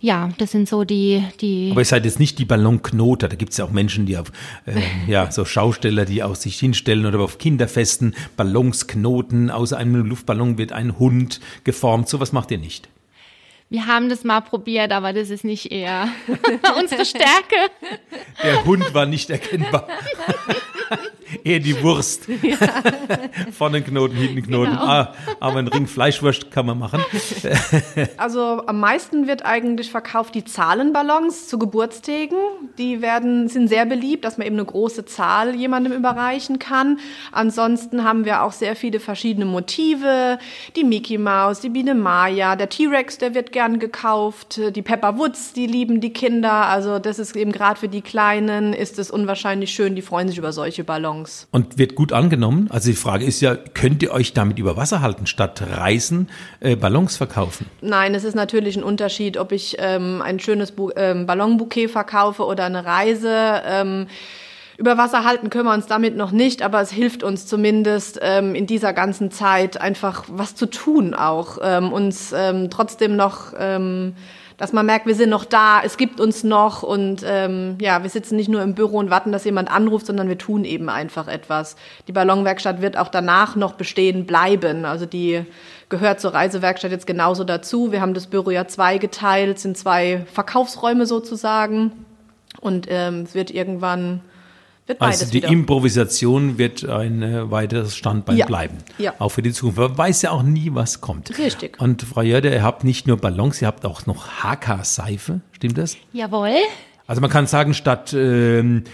Ja, 0.00 0.30
das 0.38 0.50
sind 0.50 0.68
so 0.68 0.82
die, 0.82 1.22
die. 1.40 1.70
Aber 1.70 1.80
ihr 1.80 1.84
seid 1.84 2.04
jetzt 2.04 2.18
nicht 2.18 2.36
die 2.40 2.44
Ballonknoter. 2.44 3.28
Da 3.28 3.36
gibt 3.36 3.52
es 3.52 3.58
ja 3.58 3.64
auch 3.64 3.70
Menschen, 3.70 4.04
die 4.04 4.18
auf, 4.18 4.32
äh, 4.66 4.80
ja, 5.06 5.30
so 5.30 5.44
Schausteller, 5.44 6.04
die 6.04 6.24
auch 6.24 6.34
sich 6.34 6.58
hinstellen 6.58 7.06
oder 7.06 7.20
auf 7.20 7.38
Kinderfesten 7.38 8.16
Ballons 8.36 8.88
knoten. 8.88 9.48
Aus 9.48 9.72
einem 9.72 9.94
Luftballon 9.94 10.58
wird 10.58 10.72
ein 10.72 10.98
Hund 10.98 11.40
geformt. 11.62 12.08
Sowas 12.08 12.32
macht 12.32 12.50
ihr 12.50 12.58
nicht. 12.58 12.88
Wir 13.70 13.86
haben 13.86 14.08
das 14.08 14.24
mal 14.24 14.40
probiert, 14.40 14.90
aber 14.90 15.12
das 15.12 15.30
ist 15.30 15.44
nicht 15.44 15.70
eher 15.70 16.08
unsere 16.80 17.04
Stärke. 17.04 17.70
Der 18.42 18.64
Hund 18.64 18.92
war 18.92 19.06
nicht 19.06 19.30
erkennbar. 19.30 19.86
Eher 21.44 21.60
die 21.60 21.80
Wurst. 21.82 22.28
Ja. 22.42 22.56
Vorne 23.52 23.82
Knoten, 23.82 24.16
hinten 24.16 24.42
Knoten. 24.42 24.72
Genau. 24.72 24.84
Ah, 24.84 25.14
aber 25.38 25.60
ein 25.60 25.68
Ring 25.68 25.86
Fleischwurst 25.86 26.50
kann 26.50 26.66
man 26.66 26.78
machen. 26.78 27.00
also 28.16 28.62
am 28.66 28.80
meisten 28.80 29.28
wird 29.28 29.44
eigentlich 29.44 29.90
verkauft 29.90 30.34
die 30.34 30.44
Zahlenballons 30.44 31.46
zu 31.48 31.58
Geburtstagen. 31.58 32.36
Die 32.78 33.00
werden, 33.00 33.48
sind 33.48 33.68
sehr 33.68 33.86
beliebt, 33.86 34.24
dass 34.24 34.38
man 34.38 34.46
eben 34.46 34.56
eine 34.56 34.64
große 34.64 35.04
Zahl 35.04 35.54
jemandem 35.54 35.92
überreichen 35.92 36.58
kann. 36.58 36.98
Ansonsten 37.30 38.02
haben 38.02 38.24
wir 38.24 38.42
auch 38.42 38.52
sehr 38.52 38.74
viele 38.74 38.98
verschiedene 38.98 39.46
Motive. 39.46 40.38
Die 40.74 40.84
Mickey 40.84 41.18
Mouse, 41.18 41.60
die 41.60 41.68
Biene 41.68 41.94
Maya, 41.94 42.56
der 42.56 42.68
T-Rex, 42.68 43.18
der 43.18 43.34
wird 43.34 43.52
gern 43.52 43.78
gekauft. 43.78 44.60
Die 44.74 44.82
Pepper 44.82 45.16
Woods, 45.16 45.52
die 45.52 45.66
lieben 45.66 46.00
die 46.00 46.12
Kinder. 46.12 46.66
Also 46.66 46.98
das 46.98 47.20
ist 47.20 47.36
eben 47.36 47.52
gerade 47.52 47.78
für 47.78 47.88
die 47.88 48.02
Kleinen 48.02 48.72
ist 48.72 48.98
es 48.98 49.10
unwahrscheinlich 49.10 49.72
schön. 49.72 49.94
Die 49.94 50.02
freuen 50.02 50.28
sich 50.28 50.38
über 50.38 50.52
solche 50.52 50.82
Ballons. 50.82 51.21
Und 51.50 51.78
wird 51.78 51.94
gut 51.94 52.12
angenommen? 52.12 52.68
Also 52.70 52.90
die 52.90 52.96
Frage 52.96 53.24
ist 53.24 53.40
ja, 53.40 53.56
könnt 53.56 54.02
ihr 54.02 54.12
euch 54.12 54.32
damit 54.32 54.58
über 54.58 54.76
Wasser 54.76 55.00
halten, 55.00 55.26
statt 55.26 55.62
Reisen 55.62 56.28
äh, 56.60 56.76
Ballons 56.76 57.16
verkaufen? 57.16 57.66
Nein, 57.80 58.14
es 58.14 58.24
ist 58.24 58.34
natürlich 58.34 58.76
ein 58.76 58.82
Unterschied, 58.82 59.36
ob 59.36 59.52
ich 59.52 59.76
ähm, 59.78 60.22
ein 60.22 60.40
schönes 60.40 60.72
Bu 60.72 60.90
ähm, 60.96 61.26
Ballonbouquet 61.26 61.88
verkaufe 61.88 62.44
oder 62.44 62.64
eine 62.64 62.84
Reise. 62.84 63.62
Ähm, 63.64 64.06
über 64.78 64.98
Wasser 64.98 65.24
halten 65.24 65.50
können 65.50 65.66
wir 65.66 65.74
uns 65.74 65.86
damit 65.86 66.16
noch 66.16 66.32
nicht, 66.32 66.62
aber 66.62 66.80
es 66.80 66.90
hilft 66.90 67.22
uns 67.22 67.46
zumindest 67.46 68.18
ähm, 68.22 68.54
in 68.54 68.66
dieser 68.66 68.92
ganzen 68.92 69.30
Zeit 69.30 69.80
einfach 69.80 70.24
was 70.28 70.54
zu 70.54 70.66
tun 70.66 71.14
auch, 71.14 71.58
ähm, 71.62 71.92
uns 71.92 72.32
ähm, 72.36 72.68
trotzdem 72.70 73.14
noch 73.14 73.52
ähm, 73.58 74.14
dass 74.56 74.72
man 74.72 74.86
merkt, 74.86 75.06
wir 75.06 75.14
sind 75.14 75.30
noch 75.30 75.44
da, 75.44 75.82
es 75.82 75.96
gibt 75.96 76.20
uns 76.20 76.44
noch 76.44 76.82
und 76.82 77.24
ähm, 77.26 77.76
ja, 77.80 78.02
wir 78.02 78.10
sitzen 78.10 78.36
nicht 78.36 78.48
nur 78.48 78.62
im 78.62 78.74
Büro 78.74 78.98
und 78.98 79.10
warten, 79.10 79.32
dass 79.32 79.44
jemand 79.44 79.70
anruft, 79.70 80.06
sondern 80.06 80.28
wir 80.28 80.38
tun 80.38 80.64
eben 80.64 80.88
einfach 80.88 81.28
etwas. 81.28 81.76
Die 82.08 82.12
Ballonwerkstatt 82.12 82.80
wird 82.80 82.96
auch 82.96 83.08
danach 83.08 83.56
noch 83.56 83.74
bestehen 83.74 84.26
bleiben. 84.26 84.84
Also 84.84 85.06
die 85.06 85.44
gehört 85.88 86.20
zur 86.20 86.34
Reisewerkstatt 86.34 86.90
jetzt 86.90 87.06
genauso 87.06 87.44
dazu. 87.44 87.92
Wir 87.92 88.00
haben 88.00 88.14
das 88.14 88.26
Büro 88.26 88.50
ja 88.50 88.66
zwei 88.66 88.98
geteilt, 88.98 89.58
sind 89.58 89.76
zwei 89.76 90.24
Verkaufsräume 90.32 91.06
sozusagen 91.06 91.92
und 92.60 92.86
ähm, 92.88 93.22
es 93.22 93.34
wird 93.34 93.50
irgendwann 93.50 94.20
wird 94.86 95.00
also 95.00 95.26
die 95.26 95.34
wieder. 95.34 95.48
Improvisation 95.48 96.58
wird 96.58 96.84
ein 96.84 97.22
äh, 97.22 97.50
weiteres 97.50 97.96
Standbein 97.96 98.36
ja. 98.36 98.46
bleiben. 98.46 98.78
Ja. 98.98 99.14
Auch 99.18 99.30
für 99.30 99.42
die 99.42 99.52
Zukunft. 99.52 99.78
Man 99.78 99.98
weiß 99.98 100.22
ja 100.22 100.30
auch 100.32 100.42
nie, 100.42 100.70
was 100.72 101.00
kommt. 101.00 101.38
Richtig. 101.38 101.80
Und 101.80 102.02
Frau 102.02 102.22
Jörde, 102.22 102.50
ihr 102.50 102.62
habt 102.62 102.84
nicht 102.84 103.06
nur 103.06 103.16
Ballons, 103.16 103.62
ihr 103.62 103.68
habt 103.68 103.84
auch 103.84 104.06
noch 104.06 104.42
HK-Seife. 104.42 105.40
Stimmt 105.52 105.78
das? 105.78 105.96
Jawohl. 106.12 106.56
Also 107.06 107.20
man 107.20 107.30
kann 107.30 107.46
sagen, 107.46 107.74
statt, 107.74 108.12
ähm, 108.12 108.84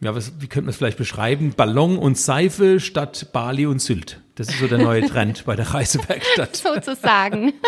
ja, 0.00 0.14
was, 0.14 0.32
wie 0.40 0.48
könnte 0.48 0.62
man 0.62 0.70
es 0.70 0.76
vielleicht 0.76 0.98
beschreiben? 0.98 1.54
Ballon 1.56 1.96
und 1.96 2.18
Seife 2.18 2.80
statt 2.80 3.28
Bali 3.32 3.66
und 3.66 3.80
Sylt. 3.80 4.20
Das 4.34 4.48
ist 4.48 4.58
so 4.58 4.66
der 4.66 4.78
neue 4.78 5.02
Trend 5.08 5.44
bei 5.44 5.56
der 5.56 5.72
Reisewerkstatt. 5.72 6.56
Sozusagen. 6.56 7.52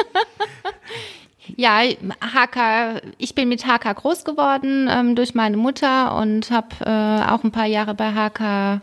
Ja, 1.56 1.80
HK, 1.82 3.02
ich 3.18 3.34
bin 3.34 3.48
mit 3.48 3.66
HK 3.66 3.94
groß 3.94 4.24
geworden 4.24 4.88
ähm, 4.90 5.14
durch 5.14 5.34
meine 5.34 5.56
Mutter 5.56 6.16
und 6.16 6.50
habe 6.50 6.68
äh, 6.80 7.30
auch 7.30 7.44
ein 7.44 7.50
paar 7.50 7.66
Jahre 7.66 7.94
bei 7.94 8.12
HK 8.12 8.80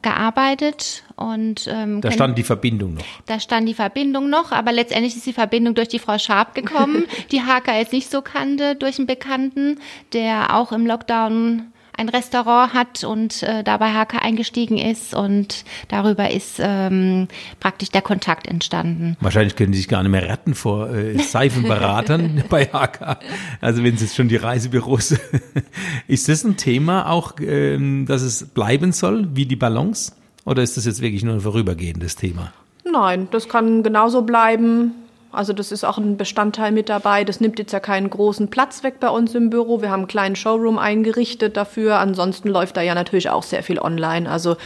gearbeitet. 0.00 1.02
Und, 1.16 1.68
ähm, 1.68 2.00
da 2.00 2.12
stand 2.12 2.38
die 2.38 2.42
Verbindung 2.42 2.94
noch. 2.94 3.04
Da 3.26 3.40
stand 3.40 3.68
die 3.68 3.74
Verbindung 3.74 4.30
noch, 4.30 4.52
aber 4.52 4.72
letztendlich 4.72 5.16
ist 5.16 5.26
die 5.26 5.32
Verbindung 5.32 5.74
durch 5.74 5.88
die 5.88 5.98
Frau 5.98 6.18
Schaab 6.18 6.54
gekommen, 6.54 7.04
die 7.32 7.42
HK 7.42 7.78
jetzt 7.78 7.92
nicht 7.92 8.10
so 8.10 8.22
kannte 8.22 8.76
durch 8.76 8.98
einen 8.98 9.06
Bekannten, 9.06 9.80
der 10.12 10.54
auch 10.54 10.72
im 10.72 10.86
Lockdown 10.86 11.72
ein 11.96 12.08
Restaurant 12.08 12.74
hat 12.74 13.04
und 13.04 13.42
äh, 13.42 13.62
dabei 13.62 13.92
Hake 13.92 14.20
eingestiegen 14.20 14.78
ist 14.78 15.14
und 15.14 15.64
darüber 15.88 16.30
ist 16.30 16.56
ähm, 16.58 17.28
praktisch 17.60 17.90
der 17.90 18.02
Kontakt 18.02 18.46
entstanden. 18.46 19.16
Wahrscheinlich 19.20 19.56
können 19.56 19.72
Sie 19.72 19.78
sich 19.80 19.88
gar 19.88 20.02
nicht 20.02 20.12
mehr 20.12 20.28
retten 20.28 20.54
vor 20.54 20.90
äh, 20.90 21.18
Seifenberatern 21.18 22.44
bei 22.50 22.66
Haka. 22.66 23.18
Also 23.60 23.84
wenn 23.84 23.94
es 23.94 24.00
jetzt 24.00 24.16
schon 24.16 24.28
die 24.28 24.36
Reisebüros 24.36 25.14
ist 26.08 26.28
das 26.28 26.44
ein 26.44 26.56
Thema 26.56 27.10
auch, 27.10 27.34
ähm, 27.40 28.06
dass 28.06 28.22
es 28.22 28.46
bleiben 28.46 28.92
soll 28.92 29.28
wie 29.34 29.46
die 29.46 29.56
Ballons 29.56 30.16
oder 30.44 30.62
ist 30.62 30.76
das 30.76 30.84
jetzt 30.84 31.00
wirklich 31.00 31.24
nur 31.24 31.34
ein 31.34 31.40
vorübergehendes 31.40 32.16
Thema? 32.16 32.52
Nein, 32.90 33.28
das 33.30 33.48
kann 33.48 33.82
genauso 33.82 34.22
bleiben. 34.22 34.92
Also 35.34 35.52
das 35.52 35.72
ist 35.72 35.84
auch 35.84 35.98
ein 35.98 36.16
Bestandteil 36.16 36.72
mit 36.72 36.88
dabei. 36.88 37.24
Das 37.24 37.40
nimmt 37.40 37.58
jetzt 37.58 37.72
ja 37.72 37.80
keinen 37.80 38.08
großen 38.10 38.48
Platz 38.48 38.82
weg 38.82 39.00
bei 39.00 39.08
uns 39.08 39.34
im 39.34 39.50
Büro. 39.50 39.82
Wir 39.82 39.90
haben 39.90 40.00
einen 40.00 40.08
kleinen 40.08 40.36
Showroom 40.36 40.78
eingerichtet 40.78 41.56
dafür. 41.56 41.98
Ansonsten 41.98 42.48
läuft 42.48 42.76
da 42.76 42.82
ja 42.82 42.94
natürlich 42.94 43.30
auch 43.30 43.42
sehr 43.42 43.62
viel 43.62 43.78
online. 43.78 44.30
Also 44.30 44.56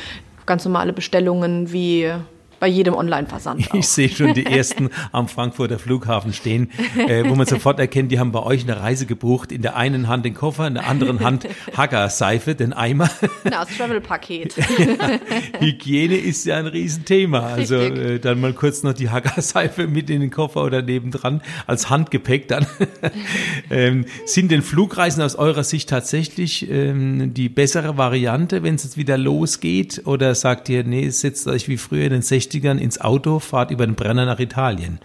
ganz 0.47 0.65
normale 0.65 0.93
Bestellungen 0.93 1.73
wie 1.73 2.13
bei 2.61 2.67
jedem 2.67 2.95
Online-Versand. 2.95 3.69
Ich 3.75 3.89
sehe 3.89 4.09
schon 4.09 4.35
die 4.35 4.47
ersten 4.59 4.91
am 5.13 5.29
Frankfurter 5.29 5.79
Flughafen 5.79 6.33
stehen, 6.33 6.71
äh, 6.97 7.25
wo 7.29 7.35
man 7.35 7.47
sofort 7.47 7.79
erkennt, 7.79 8.11
die 8.13 8.19
haben 8.19 8.33
bei 8.33 8.43
euch 8.43 8.63
eine 8.63 8.81
Reise 8.81 9.07
gebucht. 9.07 9.53
In 9.53 9.63
der 9.63 9.77
einen 9.77 10.09
Hand 10.09 10.25
den 10.25 10.35
Koffer, 10.35 10.67
in 10.67 10.75
der 10.75 10.89
anderen 10.89 11.21
Hand 11.21 11.47
Hacker-Seife, 11.77 12.55
den 12.55 12.73
Eimer. 12.73 13.11
Na, 13.45 13.65
das 13.65 13.77
Travel-Paket. 13.77 14.57
ja, 14.79 15.61
Hygiene 15.61 16.17
ist 16.17 16.45
ja 16.47 16.57
ein 16.57 16.67
Riesenthema. 16.67 17.41
Also 17.41 17.77
äh, 17.77 18.19
dann 18.19 18.41
mal 18.41 18.53
kurz 18.53 18.83
noch 18.83 18.93
die 18.93 19.11
Hacker-Seife 19.11 19.87
mit 19.87 20.11
in 20.11 20.21
den 20.21 20.31
Koffer 20.31 20.65
oder 20.65 20.83
nebendran 20.83 21.43
als 21.67 21.91
Handgepäck 21.91 22.49
dann. 22.49 22.67
ähm, 23.71 24.07
sind 24.25 24.51
denn 24.51 24.63
Flugreisen 24.63 25.23
aus 25.23 25.37
eurer 25.37 25.65
Sicht 25.65 25.89
tatsächlich 25.89 26.69
ähm, 26.71 27.35
die 27.35 27.49
bessere 27.49 27.97
Variante, 27.97 28.63
wenn 28.63 28.75
es 28.75 28.85
jetzt 28.85 28.97
wieder 28.97 29.17
losgeht? 29.17 30.03
Oder 30.07 30.35
sagt 30.35 30.69
ihr, 30.69 30.85
nee, 30.85 31.09
setzt 31.11 31.47
euch 31.47 31.69
wie 31.69 31.77
früher 31.77 32.05
in 32.05 32.13
den 32.13 32.23
60 32.23 32.48
60ern 32.49 32.79
ins 32.79 33.01
Auto, 33.01 33.39
fahrt 33.39 33.71
über 33.71 33.87
den 33.87 33.95
Brenner 33.95 34.27
nach 34.27 34.39
Italien. 34.39 34.99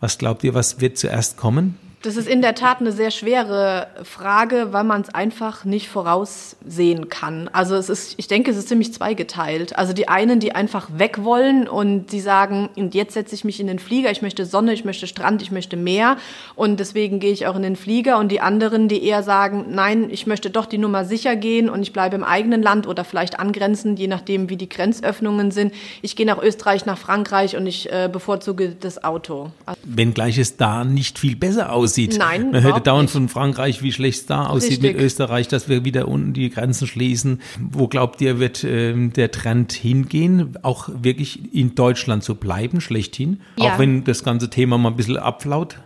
Was 0.00 0.18
glaubt 0.18 0.44
ihr, 0.44 0.54
was 0.54 0.80
wird 0.80 0.98
zuerst 0.98 1.36
kommen? 1.36 1.78
Das 2.02 2.16
ist 2.16 2.28
in 2.28 2.40
der 2.40 2.54
Tat 2.54 2.80
eine 2.80 2.92
sehr 2.92 3.10
schwere 3.10 3.88
Frage, 4.04 4.68
weil 4.70 4.84
man 4.84 5.02
es 5.02 5.10
einfach 5.10 5.66
nicht 5.66 5.90
voraussehen 5.90 7.10
kann. 7.10 7.50
Also 7.52 7.74
es 7.74 7.90
ist, 7.90 8.14
ich 8.16 8.26
denke, 8.26 8.50
es 8.50 8.56
ist 8.56 8.68
ziemlich 8.68 8.94
zweigeteilt. 8.94 9.76
Also 9.76 9.92
die 9.92 10.08
einen, 10.08 10.40
die 10.40 10.54
einfach 10.54 10.88
weg 10.96 11.24
wollen 11.24 11.68
und 11.68 12.06
die 12.06 12.20
sagen, 12.20 12.70
und 12.74 12.94
jetzt 12.94 13.12
setze 13.12 13.34
ich 13.34 13.44
mich 13.44 13.60
in 13.60 13.66
den 13.66 13.78
Flieger, 13.78 14.10
ich 14.10 14.22
möchte 14.22 14.46
Sonne, 14.46 14.72
ich 14.72 14.86
möchte 14.86 15.06
Strand, 15.06 15.42
ich 15.42 15.50
möchte 15.50 15.76
Meer 15.76 16.16
und 16.56 16.80
deswegen 16.80 17.20
gehe 17.20 17.32
ich 17.32 17.46
auch 17.46 17.56
in 17.56 17.62
den 17.62 17.76
Flieger. 17.76 18.16
Und 18.16 18.32
die 18.32 18.40
anderen, 18.40 18.88
die 18.88 19.04
eher 19.04 19.22
sagen, 19.22 19.66
nein, 19.68 20.08
ich 20.08 20.26
möchte 20.26 20.48
doch 20.48 20.64
die 20.64 20.78
Nummer 20.78 21.04
sicher 21.04 21.36
gehen 21.36 21.68
und 21.68 21.82
ich 21.82 21.92
bleibe 21.92 22.16
im 22.16 22.24
eigenen 22.24 22.62
Land 22.62 22.86
oder 22.86 23.04
vielleicht 23.04 23.38
angrenzend, 23.38 23.98
je 23.98 24.08
nachdem, 24.08 24.48
wie 24.48 24.56
die 24.56 24.70
Grenzöffnungen 24.70 25.50
sind. 25.50 25.74
Ich 26.00 26.16
gehe 26.16 26.24
nach 26.24 26.42
Österreich, 26.42 26.86
nach 26.86 26.96
Frankreich 26.96 27.58
und 27.58 27.66
ich 27.66 27.92
äh, 27.92 28.08
bevorzuge 28.10 28.70
das 28.70 29.04
Auto. 29.04 29.50
Wenngleich 29.84 30.38
es 30.38 30.56
da 30.56 30.82
nicht 30.82 31.18
viel 31.18 31.36
besser 31.36 31.70
aussieht 31.70 31.89
aussieht. 31.90 32.16
Nein, 32.18 32.52
Man 32.52 32.62
hörte 32.62 32.80
dauernd 32.80 33.04
nicht. 33.04 33.12
von 33.12 33.28
Frankreich, 33.28 33.82
wie 33.82 33.92
schlecht 33.92 34.20
es 34.20 34.26
da 34.26 34.46
aussieht 34.46 34.82
Richtig. 34.82 34.94
mit 34.94 35.02
Österreich, 35.02 35.48
dass 35.48 35.68
wir 35.68 35.84
wieder 35.84 36.08
unten 36.08 36.32
die 36.32 36.50
Grenzen 36.50 36.86
schließen. 36.86 37.40
Wo 37.58 37.88
glaubt 37.88 38.20
ihr, 38.20 38.38
wird 38.38 38.64
ähm, 38.64 39.12
der 39.12 39.30
Trend 39.30 39.72
hingehen, 39.72 40.56
auch 40.62 40.88
wirklich 41.02 41.54
in 41.54 41.74
Deutschland 41.74 42.22
zu 42.22 42.36
bleiben, 42.36 42.80
schlechthin? 42.80 43.40
Ja. 43.56 43.74
Auch 43.74 43.78
wenn 43.78 44.04
das 44.04 44.24
ganze 44.24 44.50
Thema 44.50 44.78
mal 44.78 44.90
ein 44.90 44.96
bisschen 44.96 45.16
abflaut? 45.16 45.76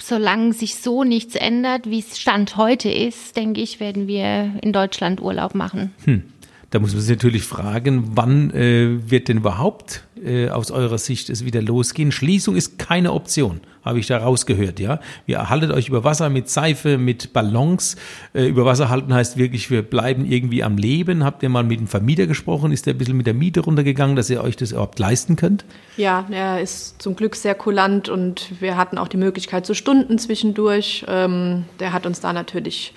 solange 0.00 0.52
sich 0.52 0.76
so 0.76 1.04
nichts 1.04 1.36
ändert, 1.36 1.88
wie 1.88 2.00
es 2.00 2.18
Stand 2.18 2.56
heute 2.56 2.90
ist, 2.90 3.36
denke 3.36 3.60
ich, 3.60 3.78
werden 3.78 4.08
wir 4.08 4.54
in 4.60 4.72
Deutschland 4.72 5.22
Urlaub 5.22 5.54
machen. 5.54 5.92
Hm. 6.04 6.24
Da 6.74 6.80
muss 6.80 6.92
man 6.92 7.02
sich 7.02 7.10
natürlich 7.10 7.44
fragen, 7.44 8.16
wann 8.16 8.50
äh, 8.50 8.98
wird 9.08 9.28
denn 9.28 9.36
überhaupt 9.36 10.02
äh, 10.20 10.48
aus 10.48 10.72
eurer 10.72 10.98
Sicht 10.98 11.30
es 11.30 11.44
wieder 11.44 11.62
losgehen? 11.62 12.10
Schließung 12.10 12.56
ist 12.56 12.80
keine 12.80 13.12
Option, 13.12 13.60
habe 13.84 14.00
ich 14.00 14.08
da 14.08 14.18
rausgehört, 14.18 14.80
ja. 14.80 14.98
Wir 15.24 15.50
haltet 15.50 15.70
euch 15.70 15.86
über 15.86 16.02
Wasser 16.02 16.30
mit 16.30 16.50
Seife, 16.50 16.98
mit 16.98 17.32
Ballons. 17.32 17.94
Äh, 18.32 18.48
über 18.48 18.64
Wasser 18.64 18.88
halten 18.88 19.14
heißt 19.14 19.36
wirklich, 19.36 19.70
wir 19.70 19.82
bleiben 19.82 20.26
irgendwie 20.26 20.64
am 20.64 20.76
Leben. 20.76 21.22
Habt 21.22 21.44
ihr 21.44 21.48
mal 21.48 21.62
mit 21.62 21.78
dem 21.78 21.86
Vermieter 21.86 22.26
gesprochen? 22.26 22.72
Ist 22.72 22.86
der 22.86 22.94
ein 22.94 22.98
bisschen 22.98 23.16
mit 23.16 23.28
der 23.28 23.34
Miete 23.34 23.60
runtergegangen, 23.60 24.16
dass 24.16 24.28
ihr 24.28 24.42
euch 24.42 24.56
das 24.56 24.72
überhaupt 24.72 24.98
leisten 24.98 25.36
könnt? 25.36 25.64
Ja, 25.96 26.26
er 26.28 26.60
ist 26.60 27.00
zum 27.00 27.14
Glück 27.14 27.36
sehr 27.36 27.54
kulant 27.54 28.08
und 28.08 28.50
wir 28.60 28.76
hatten 28.76 28.98
auch 28.98 29.06
die 29.06 29.16
Möglichkeit 29.16 29.64
zu 29.64 29.74
Stunden 29.74 30.18
zwischendurch. 30.18 31.04
Ähm, 31.06 31.66
der 31.78 31.92
hat 31.92 32.04
uns 32.04 32.18
da 32.18 32.32
natürlich, 32.32 32.94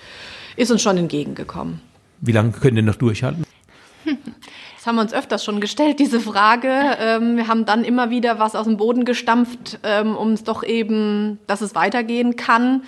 ist 0.56 0.72
uns 0.72 0.82
schon 0.82 0.96
entgegengekommen. 0.96 1.80
Wie 2.20 2.32
lange 2.32 2.50
könnt 2.50 2.76
ihr 2.76 2.82
noch 2.82 2.96
durchhalten? 2.96 3.44
Das 4.78 4.86
haben 4.86 4.94
wir 4.94 5.02
uns 5.02 5.12
öfters 5.12 5.44
schon 5.44 5.60
gestellt, 5.60 5.98
diese 5.98 6.20
Frage. 6.20 6.70
Ähm, 7.00 7.36
wir 7.36 7.48
haben 7.48 7.64
dann 7.64 7.82
immer 7.82 8.10
wieder 8.10 8.38
was 8.38 8.54
aus 8.54 8.66
dem 8.66 8.76
Boden 8.76 9.04
gestampft, 9.04 9.80
ähm, 9.82 10.16
um 10.16 10.30
es 10.30 10.44
doch 10.44 10.62
eben, 10.62 11.40
dass 11.48 11.62
es 11.62 11.74
weitergehen 11.74 12.36
kann. 12.36 12.84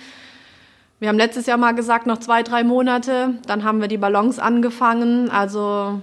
Wir 1.01 1.09
haben 1.09 1.17
letztes 1.17 1.47
Jahr 1.47 1.57
mal 1.57 1.73
gesagt, 1.73 2.07
noch 2.07 2.19
zwei, 2.19 2.43
drei 2.43 2.63
Monate. 2.63 3.33
Dann 3.45 3.65
haben 3.65 3.81
wir 3.81 3.89
die 3.89 3.97
Ballons 3.97 4.39
angefangen. 4.39 5.29
Also 5.29 6.01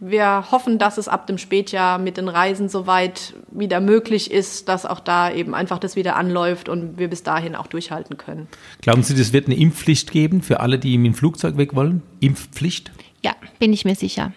wir 0.00 0.50
hoffen, 0.50 0.78
dass 0.78 0.96
es 0.96 1.08
ab 1.08 1.26
dem 1.26 1.36
Spätjahr 1.36 1.98
mit 1.98 2.16
den 2.16 2.28
Reisen 2.28 2.70
soweit 2.70 3.34
wieder 3.50 3.80
möglich 3.80 4.30
ist, 4.30 4.70
dass 4.70 4.86
auch 4.86 5.00
da 5.00 5.30
eben 5.30 5.54
einfach 5.54 5.78
das 5.78 5.94
wieder 5.94 6.16
anläuft 6.16 6.70
und 6.70 6.98
wir 6.98 7.08
bis 7.08 7.22
dahin 7.22 7.54
auch 7.54 7.66
durchhalten 7.66 8.16
können. 8.16 8.48
Glauben 8.80 9.02
Sie, 9.02 9.12
es 9.20 9.34
wird 9.34 9.44
eine 9.44 9.58
Impfpflicht 9.58 10.10
geben 10.10 10.40
für 10.40 10.60
alle, 10.60 10.78
die 10.78 10.94
im 10.94 11.12
Flugzeug 11.12 11.58
weg 11.58 11.74
wollen? 11.74 12.02
Impfpflicht? 12.20 12.92
Ja, 13.22 13.32
bin 13.58 13.74
ich 13.74 13.84
mir 13.84 13.94
sicher. 13.94 14.32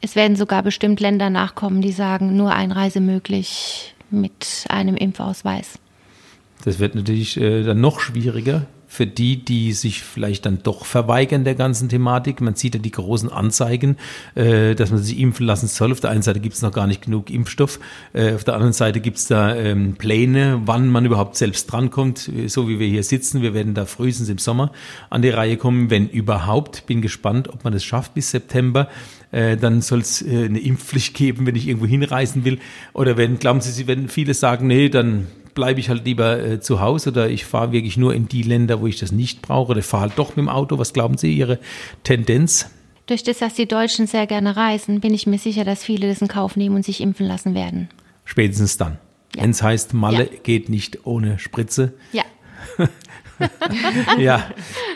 Es 0.00 0.16
werden 0.16 0.36
sogar 0.36 0.62
bestimmt 0.62 1.00
Länder 1.00 1.30
nachkommen, 1.30 1.80
die 1.80 1.92
sagen, 1.92 2.36
nur 2.36 2.52
Einreise 2.52 3.00
möglich 3.00 3.94
mit 4.10 4.66
einem 4.68 4.96
Impfausweis. 4.96 5.78
Das 6.64 6.78
wird 6.78 6.94
natürlich 6.94 7.40
äh, 7.40 7.62
dann 7.62 7.80
noch 7.80 8.00
schwieriger, 8.00 8.66
für 8.90 9.06
die, 9.06 9.44
die 9.44 9.74
sich 9.74 10.02
vielleicht 10.02 10.46
dann 10.46 10.62
doch 10.62 10.86
verweigern 10.86 11.44
der 11.44 11.54
ganzen 11.54 11.90
Thematik. 11.90 12.40
Man 12.40 12.54
sieht 12.54 12.74
ja 12.74 12.80
die 12.80 12.90
großen 12.90 13.30
Anzeigen, 13.30 13.96
äh, 14.34 14.74
dass 14.74 14.90
man 14.90 15.00
sich 15.00 15.18
impfen 15.18 15.44
lassen 15.44 15.68
soll. 15.68 15.92
Auf 15.92 16.00
der 16.00 16.10
einen 16.10 16.22
Seite 16.22 16.40
gibt 16.40 16.54
es 16.54 16.62
noch 16.62 16.72
gar 16.72 16.86
nicht 16.86 17.02
genug 17.02 17.30
Impfstoff. 17.30 17.78
Äh, 18.14 18.34
auf 18.34 18.44
der 18.44 18.54
anderen 18.54 18.72
Seite 18.72 19.00
gibt 19.00 19.18
es 19.18 19.26
da 19.26 19.54
ähm, 19.54 19.96
Pläne, 19.96 20.62
wann 20.64 20.88
man 20.88 21.04
überhaupt 21.04 21.36
selbst 21.36 21.70
drankommt. 21.70 22.30
So 22.46 22.68
wie 22.68 22.78
wir 22.78 22.88
hier 22.88 23.02
sitzen, 23.02 23.42
wir 23.42 23.52
werden 23.52 23.74
da 23.74 23.84
frühestens 23.84 24.30
im 24.30 24.38
Sommer 24.38 24.72
an 25.10 25.20
die 25.20 25.30
Reihe 25.30 25.58
kommen, 25.58 25.90
wenn 25.90 26.08
überhaupt. 26.08 26.86
Bin 26.86 27.02
gespannt, 27.02 27.48
ob 27.48 27.64
man 27.64 27.74
das 27.74 27.84
schafft 27.84 28.14
bis 28.14 28.30
September. 28.30 28.88
Äh, 29.30 29.56
dann 29.56 29.82
soll 29.82 30.00
es 30.00 30.22
äh, 30.22 30.46
eine 30.46 30.58
Impfpflicht 30.58 31.14
geben, 31.14 31.46
wenn 31.46 31.54
ich 31.54 31.68
irgendwo 31.68 31.86
hinreisen 31.86 32.44
will. 32.44 32.58
Oder 32.94 33.16
wenn, 33.16 33.38
glauben 33.38 33.60
Sie, 33.60 33.86
wenn 33.86 34.08
viele 34.08 34.34
sagen, 34.34 34.66
nee, 34.66 34.88
dann 34.88 35.26
bleibe 35.54 35.80
ich 35.80 35.88
halt 35.88 36.04
lieber 36.04 36.38
äh, 36.38 36.60
zu 36.60 36.80
Hause 36.80 37.10
oder 37.10 37.28
ich 37.28 37.44
fahre 37.44 37.72
wirklich 37.72 37.96
nur 37.96 38.14
in 38.14 38.28
die 38.28 38.42
Länder, 38.42 38.80
wo 38.80 38.86
ich 38.86 38.98
das 38.98 39.12
nicht 39.12 39.42
brauche 39.42 39.72
oder 39.72 39.82
fahre 39.82 40.02
halt 40.02 40.12
doch 40.16 40.30
mit 40.30 40.38
dem 40.38 40.48
Auto. 40.48 40.78
Was 40.78 40.92
glauben 40.92 41.18
Sie, 41.18 41.34
Ihre 41.34 41.58
Tendenz? 42.04 42.70
Durch 43.06 43.22
das, 43.22 43.38
dass 43.38 43.54
die 43.54 43.66
Deutschen 43.66 44.06
sehr 44.06 44.26
gerne 44.26 44.56
reisen, 44.56 45.00
bin 45.00 45.14
ich 45.14 45.26
mir 45.26 45.38
sicher, 45.38 45.64
dass 45.64 45.82
viele 45.82 46.08
das 46.08 46.22
in 46.22 46.28
Kauf 46.28 46.56
nehmen 46.56 46.76
und 46.76 46.84
sich 46.84 47.00
impfen 47.00 47.26
lassen 47.26 47.54
werden. 47.54 47.88
Spätestens 48.24 48.76
dann. 48.76 48.98
Ja. 49.34 49.42
Wenn 49.42 49.50
es 49.50 49.62
heißt, 49.62 49.94
Malle 49.94 50.30
ja. 50.30 50.38
geht 50.42 50.68
nicht 50.68 51.06
ohne 51.06 51.38
Spritze. 51.38 51.94
Ja. 52.12 52.24
ja, 54.18 54.44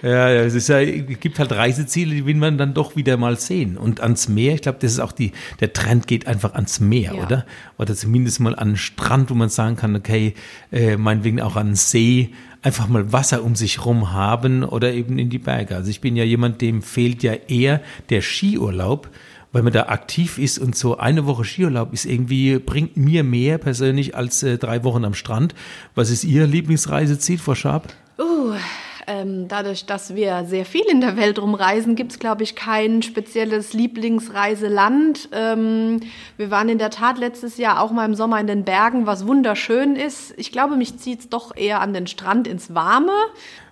ja, 0.03 0.31
es 0.31 0.55
ist 0.55 0.69
ja, 0.69 0.81
es 0.81 1.21
gibt 1.21 1.39
halt 1.39 1.53
Reiseziele, 1.53 2.15
die 2.15 2.27
will 2.27 2.37
man 2.37 2.59
dann 2.59 2.75
doch 2.75 2.97
wieder 2.97 3.17
mal 3.17 3.39
sehen. 3.39 3.77
Und 3.77 4.01
ans 4.01 4.29
Meer, 4.29 4.55
ich 4.55 4.63
glaube, 4.63 4.79
das 4.81 4.93
ist 4.93 5.01
auch 5.01 5.13
die, 5.13 5.33
der 5.61 5.73
Trend 5.73 6.07
geht 6.07 6.27
einfach 6.27 6.55
ans 6.55 6.81
Meer, 6.81 7.15
ja. 7.15 7.25
oder? 7.25 7.47
Oder 7.79 7.95
zumindest 7.95 8.41
mal 8.41 8.57
an 8.57 8.71
den 8.71 8.77
Strand, 8.77 9.31
wo 9.31 9.35
man 9.35 9.49
sagen 9.49 9.77
kann, 9.77 9.95
okay, 9.95 10.35
äh, 10.71 10.97
meinetwegen 10.97 11.41
auch 11.41 11.57
an 11.57 11.69
den 11.69 11.77
See, 11.77 12.31
einfach 12.63 12.89
mal 12.89 13.13
Wasser 13.13 13.43
um 13.43 13.55
sich 13.55 13.85
rum 13.85 14.13
haben 14.13 14.65
oder 14.65 14.93
eben 14.93 15.19
in 15.19 15.31
die 15.31 15.39
Berge. 15.39 15.77
Also 15.77 15.91
ich 15.91 16.01
bin 16.01 16.17
ja 16.17 16.25
jemand, 16.25 16.61
dem 16.61 16.83
fehlt 16.83 17.23
ja 17.23 17.35
eher 17.35 17.83
der 18.09 18.23
Skiurlaub, 18.23 19.11
weil 19.51 19.63
man 19.63 19.73
da 19.73 19.87
aktiv 19.87 20.39
ist 20.39 20.59
und 20.59 20.77
so 20.77 20.97
eine 20.97 21.27
Woche 21.27 21.45
Skiurlaub 21.45 21.93
ist 21.93 22.07
irgendwie, 22.07 22.59
bringt 22.59 22.97
mir 22.97 23.25
mehr 23.25 23.59
persönlich 23.59 24.17
als 24.17 24.43
äh, 24.43 24.59
drei 24.59 24.85
Wochen 24.85 25.05
am 25.05 25.15
Strand. 25.15 25.55
Was 25.95 26.11
ist 26.11 26.25
Ihr 26.25 26.47
Lieblingsreiseziel, 26.47 27.39
Frau 27.39 27.55
Schab? 27.55 27.93
Uh, 28.19 28.55
Ähm, 29.07 29.49
dadurch, 29.49 29.85
dass 29.85 30.15
wir 30.15 30.45
sehr 30.45 30.65
viel 30.65 30.85
in 30.89 31.01
der 31.01 31.17
Welt 31.17 31.41
rumreisen, 31.41 31.97
gibt 31.97 32.13
es, 32.13 32.19
glaube 32.19 32.45
ich, 32.45 32.55
kein 32.55 33.03
spezielles 33.03 33.73
Lieblingsreiseland. 33.73 35.29
Ähm, 35.33 36.01
wir 36.37 36.51
waren 36.53 36.69
in 36.69 36.79
der 36.79 36.91
Tat 36.91 37.19
letztes 37.19 37.59
Jahr 37.59 37.81
auch 37.81 37.91
mal 37.91 38.05
im 38.05 38.15
Sommer 38.15 38.39
in 38.39 38.47
den 38.47 38.65
Bergen, 38.65 39.07
was 39.07 39.27
wunderschön 39.27 39.97
ist. 39.97 40.35
Ich 40.37 40.53
glaube, 40.53 40.77
mich 40.77 40.99
zieht 40.99 41.21
es 41.21 41.29
doch 41.29 41.57
eher 41.57 41.81
an 41.81 41.93
den 41.93 42.07
Strand 42.07 42.47
ins 42.47 42.75
Warme. 42.75 43.13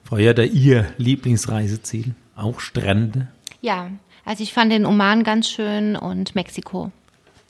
Frau 0.02 0.16
Jörder, 0.16 0.44
Ihr 0.44 0.86
Lieblingsreiseziel? 0.96 2.14
Auch 2.34 2.58
Strände? 2.58 3.28
Ja, 3.60 3.90
also 4.24 4.42
ich 4.42 4.52
fand 4.52 4.72
den 4.72 4.84
Oman 4.84 5.22
ganz 5.22 5.48
schön 5.48 5.94
und 5.94 6.34
Mexiko. 6.34 6.90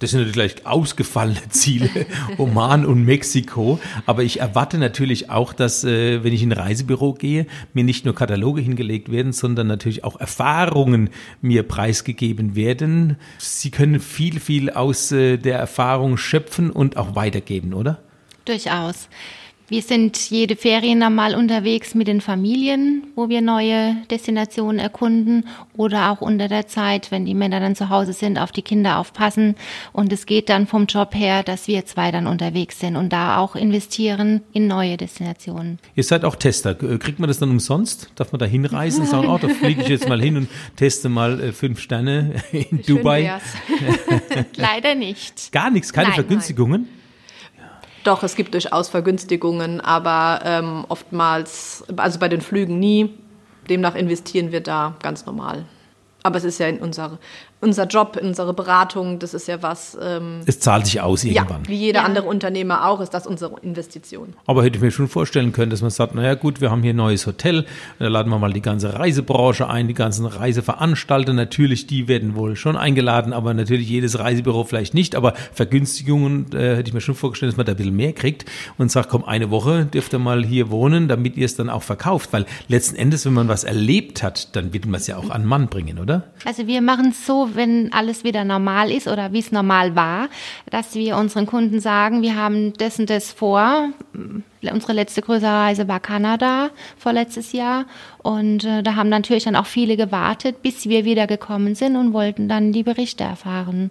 Das 0.00 0.12
sind 0.12 0.26
natürlich 0.26 0.66
ausgefallene 0.66 1.40
Ziele, 1.50 1.88
Oman 2.38 2.87
und 2.87 3.04
Mexiko. 3.04 3.78
Aber 4.07 4.23
ich 4.23 4.40
erwarte 4.40 4.78
natürlich 4.78 5.30
auch, 5.30 5.52
dass, 5.52 5.85
äh, 5.85 6.25
wenn 6.25 6.33
ich 6.33 6.42
in 6.42 6.52
ein 6.52 6.59
Reisebüro 6.59 7.12
gehe, 7.12 7.47
mir 7.75 7.85
nicht 7.85 8.07
nur 8.07 8.14
Kataloge 8.14 8.62
hingelegt 8.62 9.12
werden, 9.12 9.33
sondern 9.33 9.66
natürlich 9.66 10.02
auch 10.02 10.19
Erfahrungen 10.19 11.11
mir 11.42 11.62
preisgegeben 11.64 12.57
werden. 12.57 13.16
Sie 13.38 13.71
können 13.71 14.00
viel, 14.00 14.40
viel 14.40 14.71
aus 14.71 15.12
äh, 15.12 15.37
der 15.37 15.59
Erfahrung 15.59 16.16
schöpfen 16.16 16.71
und 16.71 16.97
auch 16.97 17.14
weitergeben, 17.14 17.75
oder? 17.75 17.99
Durchaus. 18.47 19.09
Wir 19.71 19.83
sind 19.83 20.31
jede 20.31 20.57
Ferien 20.57 21.00
einmal 21.00 21.37
unterwegs 21.37 21.95
mit 21.95 22.09
den 22.09 22.21
Familien, 22.21 23.05
wo 23.15 23.29
wir 23.29 23.41
neue 23.41 23.95
Destinationen 24.11 24.81
erkunden 24.81 25.47
oder 25.77 26.11
auch 26.11 26.21
unter 26.21 26.49
der 26.49 26.67
Zeit, 26.67 27.12
wenn 27.12 27.25
die 27.25 27.37
Männer 27.37 27.61
dann 27.61 27.77
zu 27.77 27.89
Hause 27.89 28.12
sind, 28.12 28.37
auf 28.37 28.50
die 28.50 28.62
Kinder 28.62 28.99
aufpassen. 28.99 29.55
Und 29.93 30.12
es 30.12 30.27
geht 30.27 30.49
dann 30.49 30.67
vom 30.67 30.87
Job 30.87 31.15
her, 31.15 31.45
dass 31.45 31.69
wir 31.69 31.87
zwei 31.87 32.11
dann 32.11 32.27
unterwegs 32.27 32.81
sind 32.81 32.97
und 32.97 33.12
da 33.12 33.39
auch 33.39 33.55
investieren 33.55 34.41
in 34.53 34.67
neue 34.67 34.97
Destinationen. 34.97 35.79
Ihr 35.95 36.03
seid 36.03 36.25
auch 36.25 36.35
Tester. 36.35 36.75
Kriegt 36.75 37.21
man 37.21 37.29
das 37.29 37.39
dann 37.39 37.50
umsonst? 37.50 38.11
Darf 38.17 38.33
man 38.33 38.41
da 38.41 38.47
hinreisen 38.47 39.03
und 39.03 39.07
sagen, 39.07 39.29
oh, 39.29 39.39
da 39.39 39.47
fliege 39.47 39.83
ich 39.83 39.89
jetzt 39.89 40.09
mal 40.09 40.21
hin 40.21 40.37
und 40.37 40.49
teste 40.75 41.09
mal 41.09 41.41
äh, 41.41 41.53
fünf 41.53 41.79
Sterne 41.79 42.35
in 42.50 42.83
Dubai? 42.83 43.41
Leider 44.57 44.97
nicht. 44.97 45.53
Gar 45.53 45.71
nichts, 45.71 45.93
keine 45.93 46.09
nein, 46.09 46.15
Vergünstigungen? 46.17 46.89
Nein. 46.91 47.00
Doch, 48.04 48.23
es 48.23 48.35
gibt 48.35 48.54
durchaus 48.54 48.88
Vergünstigungen, 48.88 49.80
aber 49.80 50.40
ähm, 50.45 50.85
oftmals, 50.88 51.85
also 51.97 52.19
bei 52.19 52.28
den 52.28 52.40
Flügen 52.40 52.78
nie. 52.78 53.14
Demnach 53.69 53.95
investieren 53.95 54.52
wir 54.52 54.62
da 54.62 54.95
ganz 55.02 55.26
normal. 55.26 55.64
Aber 56.23 56.38
es 56.38 56.45
ist 56.45 56.59
ja 56.59 56.66
in 56.66 56.78
unserer 56.78 57.19
unser 57.61 57.87
Job, 57.87 58.19
unsere 58.21 58.55
Beratung, 58.55 59.19
das 59.19 59.35
ist 59.35 59.47
ja 59.47 59.62
was. 59.62 59.97
Ähm, 60.00 60.40
es 60.47 60.61
zahlt 60.61 60.87
sich 60.87 61.00
aus 61.00 61.25
irgendwann. 61.25 61.62
Ja, 61.64 61.69
wie 61.69 61.76
jeder 61.76 62.00
ja. 62.00 62.07
andere 62.07 62.26
Unternehmer 62.26 62.87
auch, 62.87 63.00
ist 63.00 63.11
das 63.11 63.26
unsere 63.26 63.61
Investition. 63.61 64.35
Aber 64.47 64.64
hätte 64.64 64.76
ich 64.76 64.83
mir 64.83 64.90
schon 64.90 65.09
vorstellen 65.09 65.52
können, 65.52 65.71
dass 65.71 65.83
man 65.83 65.90
sagt, 65.90 66.14
naja 66.14 66.35
gut, 66.35 66.61
wir 66.61 66.71
haben 66.71 66.83
hier 66.83 66.95
ein 66.95 66.97
neues 66.97 67.26
Hotel, 67.26 67.67
da 67.99 68.09
laden 68.09 68.31
wir 68.31 68.38
mal 68.38 68.52
die 68.52 68.62
ganze 68.62 68.99
Reisebranche 68.99 69.69
ein, 69.69 69.88
die 69.88 69.95
ganzen 69.95 70.25
Reiseveranstalter, 70.25 71.35
natürlich, 71.35 71.87
die 71.87 72.09
werden 72.09 72.35
wohl 72.35 72.57
schon 72.57 72.76
eingeladen, 72.76 73.33
aber 73.33 73.52
natürlich 73.52 73.88
jedes 73.88 74.19
Reisebüro 74.19 74.64
vielleicht 74.64 74.95
nicht, 74.95 75.14
aber 75.14 75.35
Vergünstigungen 75.52 76.47
äh, 76.55 76.76
hätte 76.76 76.88
ich 76.88 76.95
mir 76.95 77.00
schon 77.02 77.14
vorgestellt, 77.14 77.52
dass 77.52 77.57
man 77.59 77.67
da 77.67 77.73
ein 77.73 77.76
bisschen 77.76 77.97
mehr 77.97 78.14
kriegt 78.14 78.47
und 78.79 78.90
sagt, 78.90 79.11
komm, 79.11 79.25
eine 79.25 79.50
Woche 79.50 79.85
dürft 79.85 80.14
ihr 80.14 80.19
mal 80.19 80.45
hier 80.45 80.71
wohnen, 80.71 81.09
damit 81.09 81.37
ihr 81.37 81.45
es 81.45 81.57
dann 81.57 81.69
auch 81.69 81.83
verkauft, 81.83 82.33
weil 82.33 82.47
letzten 82.69 82.97
Endes, 82.97 83.26
wenn 83.26 83.35
man 83.35 83.49
was 83.49 83.64
erlebt 83.64 84.23
hat, 84.23 84.57
dann 84.57 84.73
wird 84.73 84.87
man 84.87 84.95
es 84.95 85.07
ja 85.07 85.19
auch 85.19 85.29
an 85.29 85.45
Mann 85.45 85.69
bringen, 85.69 85.99
oder? 85.99 86.25
Also 86.47 86.67
wir 86.67 86.81
machen 86.81 87.11
es 87.11 87.26
so, 87.26 87.50
wenn 87.57 87.92
alles 87.92 88.25
wieder 88.25 88.45
normal 88.45 88.90
ist 88.90 89.09
oder 89.09 89.33
wie 89.33 89.38
es 89.38 89.52
normal 89.52 89.97
war, 89.97 90.28
dass 90.71 90.95
wir 90.95 91.16
unseren 91.16 91.47
Kunden 91.47 91.80
sagen, 91.80 92.23
wir 92.23 92.37
haben 92.37 92.73
das 92.75 92.99
und 92.99 93.11
das 93.11 93.33
vor. 93.33 93.90
Unsere 94.62 94.92
letzte 94.92 95.23
größere 95.23 95.50
Reise 95.50 95.88
war 95.88 96.00
Kanada 96.00 96.71
vorletztes 96.99 97.52
Jahr 97.52 97.87
und 98.19 98.64
äh, 98.64 98.83
da 98.83 98.95
haben 98.95 99.09
natürlich 99.09 99.45
dann 99.45 99.57
auch 99.57 99.66
viele 99.66 99.97
gewartet, 99.97 100.62
bis 100.62 100.88
wir 100.88 101.04
wieder 101.04 101.26
gekommen 101.26 101.75
sind 101.75 101.97
und 101.97 102.12
wollten 102.12 102.49
dann 102.49 102.73
die 102.73 102.83
Berichte 102.83 103.25
erfahren. 103.25 103.90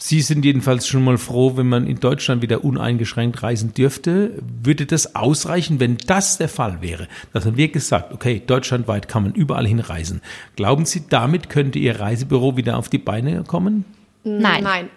Sie 0.00 0.20
sind 0.20 0.44
jedenfalls 0.44 0.86
schon 0.86 1.02
mal 1.02 1.18
froh, 1.18 1.56
wenn 1.56 1.68
man 1.68 1.84
in 1.84 1.98
Deutschland 1.98 2.40
wieder 2.40 2.62
uneingeschränkt 2.62 3.42
reisen 3.42 3.74
dürfte. 3.74 4.40
Würde 4.62 4.86
das 4.86 5.16
ausreichen, 5.16 5.80
wenn 5.80 5.98
das 6.06 6.38
der 6.38 6.48
Fall 6.48 6.80
wäre? 6.80 7.08
Dass 7.32 7.44
man 7.44 7.56
wirklich 7.56 7.82
sagt, 7.82 8.12
okay, 8.12 8.40
deutschlandweit 8.46 9.08
kann 9.08 9.24
man 9.24 9.32
überall 9.34 9.66
hinreisen. 9.66 10.20
Glauben 10.54 10.84
Sie, 10.84 11.02
damit 11.08 11.50
könnte 11.50 11.80
Ihr 11.80 11.98
Reisebüro 11.98 12.56
wieder 12.56 12.76
auf 12.78 12.88
die 12.88 12.98
Beine 12.98 13.42
kommen? 13.42 13.84
Nein. 14.24 14.62
Nein. 14.62 14.90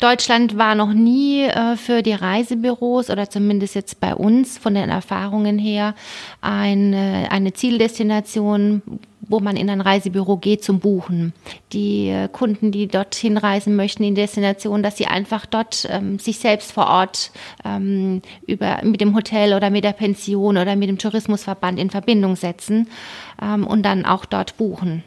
Deutschland 0.00 0.56
war 0.56 0.74
noch 0.74 0.92
nie 0.92 1.42
äh, 1.42 1.76
für 1.76 2.02
die 2.02 2.12
Reisebüros 2.12 3.10
oder 3.10 3.28
zumindest 3.28 3.74
jetzt 3.74 4.00
bei 4.00 4.14
uns 4.14 4.56
von 4.56 4.74
den 4.74 4.88
Erfahrungen 4.88 5.58
her 5.58 5.94
eine, 6.40 7.28
eine 7.30 7.52
Zieldestination, 7.52 8.82
wo 9.28 9.40
man 9.40 9.56
in 9.56 9.68
ein 9.68 9.80
Reisebüro 9.80 10.38
geht 10.38 10.64
zum 10.64 10.80
Buchen. 10.80 11.34
Die 11.72 12.08
äh, 12.08 12.28
Kunden, 12.28 12.72
die 12.72 12.86
dorthin 12.86 13.36
reisen 13.36 13.76
möchten 13.76 14.04
in 14.04 14.14
Destination, 14.14 14.82
dass 14.82 14.96
sie 14.96 15.06
einfach 15.06 15.44
dort 15.44 15.86
ähm, 15.90 16.18
sich 16.18 16.38
selbst 16.38 16.72
vor 16.72 16.86
Ort 16.86 17.30
ähm, 17.64 18.22
über, 18.46 18.80
mit 18.84 19.00
dem 19.00 19.14
Hotel 19.14 19.54
oder 19.54 19.70
mit 19.70 19.84
der 19.84 19.92
Pension 19.92 20.56
oder 20.56 20.76
mit 20.76 20.88
dem 20.88 20.98
Tourismusverband 20.98 21.78
in 21.78 21.90
Verbindung 21.90 22.36
setzen 22.36 22.88
ähm, 23.42 23.66
und 23.66 23.82
dann 23.82 24.06
auch 24.06 24.24
dort 24.24 24.56
buchen. 24.56 25.04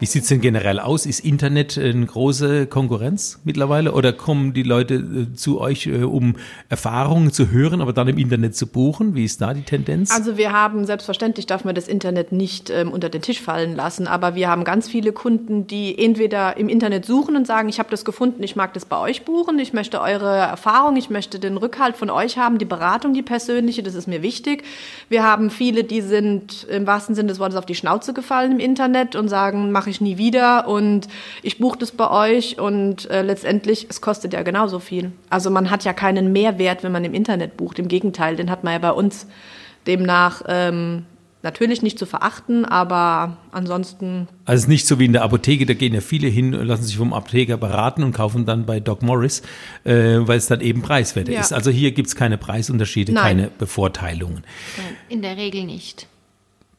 Wie 0.00 0.06
sieht 0.06 0.22
es 0.22 0.28
denn 0.28 0.40
generell 0.40 0.78
aus? 0.78 1.06
Ist 1.06 1.24
Internet 1.24 1.76
eine 1.76 2.06
große 2.06 2.68
Konkurrenz 2.68 3.40
mittlerweile 3.42 3.90
oder 3.90 4.12
kommen 4.12 4.52
die 4.52 4.62
Leute 4.62 4.94
äh, 4.94 5.34
zu 5.34 5.60
euch, 5.60 5.88
äh, 5.88 6.04
um 6.04 6.36
Erfahrungen 6.68 7.32
zu 7.32 7.50
hören, 7.50 7.80
aber 7.80 7.92
dann 7.92 8.06
im 8.06 8.16
Internet 8.16 8.54
zu 8.54 8.68
buchen? 8.68 9.16
Wie 9.16 9.24
ist 9.24 9.40
da 9.40 9.54
die 9.54 9.62
Tendenz? 9.62 10.12
Also 10.12 10.36
wir 10.36 10.52
haben, 10.52 10.84
selbstverständlich 10.84 11.46
darf 11.46 11.64
man 11.64 11.74
das 11.74 11.88
Internet 11.88 12.30
nicht 12.30 12.70
ähm, 12.70 12.92
unter 12.92 13.08
den 13.08 13.22
Tisch 13.22 13.42
fallen 13.42 13.74
lassen, 13.74 14.06
aber 14.06 14.36
wir 14.36 14.48
haben 14.48 14.62
ganz 14.62 14.88
viele 14.88 15.10
Kunden, 15.10 15.66
die 15.66 15.98
entweder 15.98 16.56
im 16.58 16.68
Internet 16.68 17.04
suchen 17.04 17.34
und 17.34 17.48
sagen, 17.48 17.68
ich 17.68 17.80
habe 17.80 17.90
das 17.90 18.04
gefunden, 18.04 18.44
ich 18.44 18.54
mag 18.54 18.74
das 18.74 18.84
bei 18.84 19.00
euch 19.00 19.24
buchen, 19.24 19.58
ich 19.58 19.72
möchte 19.72 20.00
eure 20.00 20.36
Erfahrung, 20.36 20.96
ich 20.96 21.10
möchte 21.10 21.40
den 21.40 21.56
Rückhalt 21.56 21.96
von 21.96 22.08
euch 22.08 22.38
haben, 22.38 22.58
die 22.58 22.66
Beratung, 22.66 23.14
die 23.14 23.22
persönliche, 23.22 23.82
das 23.82 23.96
ist 23.96 24.06
mir 24.06 24.22
wichtig. 24.22 24.62
Wir 25.08 25.24
haben 25.24 25.50
viele, 25.50 25.82
die 25.82 26.02
sind 26.02 26.68
im 26.70 26.86
wahrsten 26.86 27.16
Sinne 27.16 27.30
des 27.30 27.40
Wortes 27.40 27.56
auf 27.56 27.66
die 27.66 27.74
Schnauze 27.74 28.14
gefallen 28.14 28.52
im 28.52 28.60
Internet 28.60 29.16
und 29.16 29.26
sagen, 29.26 29.72
mach 29.72 29.87
mache 29.88 29.90
ich 29.90 30.00
nie 30.02 30.18
wieder 30.18 30.68
und 30.68 31.08
ich 31.42 31.58
buche 31.58 31.78
das 31.78 31.92
bei 31.92 32.10
euch 32.10 32.58
und 32.58 33.10
äh, 33.10 33.22
letztendlich, 33.22 33.86
es 33.88 34.00
kostet 34.02 34.34
ja 34.34 34.42
genauso 34.42 34.80
viel. 34.80 35.12
Also 35.30 35.50
man 35.50 35.70
hat 35.70 35.84
ja 35.84 35.94
keinen 35.94 36.30
Mehrwert, 36.32 36.82
wenn 36.82 36.92
man 36.92 37.04
im 37.04 37.14
Internet 37.14 37.56
bucht. 37.56 37.78
Im 37.78 37.88
Gegenteil, 37.88 38.36
den 38.36 38.50
hat 38.50 38.64
man 38.64 38.74
ja 38.74 38.78
bei 38.78 38.92
uns 38.92 39.26
demnach 39.86 40.42
ähm, 40.46 41.06
natürlich 41.42 41.80
nicht 41.80 41.98
zu 41.98 42.04
verachten, 42.04 42.66
aber 42.66 43.38
ansonsten. 43.50 44.28
Also 44.44 44.58
es 44.58 44.62
ist 44.64 44.68
nicht 44.68 44.86
so 44.86 44.98
wie 44.98 45.06
in 45.06 45.14
der 45.14 45.22
Apotheke, 45.22 45.64
da 45.64 45.72
gehen 45.72 45.94
ja 45.94 46.02
viele 46.02 46.28
hin, 46.28 46.52
lassen 46.52 46.82
sich 46.82 46.98
vom 46.98 47.14
Apotheker 47.14 47.56
beraten 47.56 48.02
und 48.02 48.12
kaufen 48.12 48.44
dann 48.44 48.66
bei 48.66 48.80
Doc 48.80 49.02
Morris, 49.02 49.40
äh, 49.84 50.18
weil 50.20 50.36
es 50.36 50.48
dann 50.48 50.60
eben 50.60 50.82
preiswerter 50.82 51.32
ja. 51.32 51.40
ist. 51.40 51.54
Also 51.54 51.70
hier 51.70 51.92
gibt 51.92 52.08
es 52.08 52.14
keine 52.14 52.36
Preisunterschiede, 52.36 53.12
Nein. 53.12 53.24
keine 53.24 53.50
Bevorteilungen. 53.58 54.44
In 55.08 55.22
der 55.22 55.38
Regel 55.38 55.64
nicht 55.64 56.08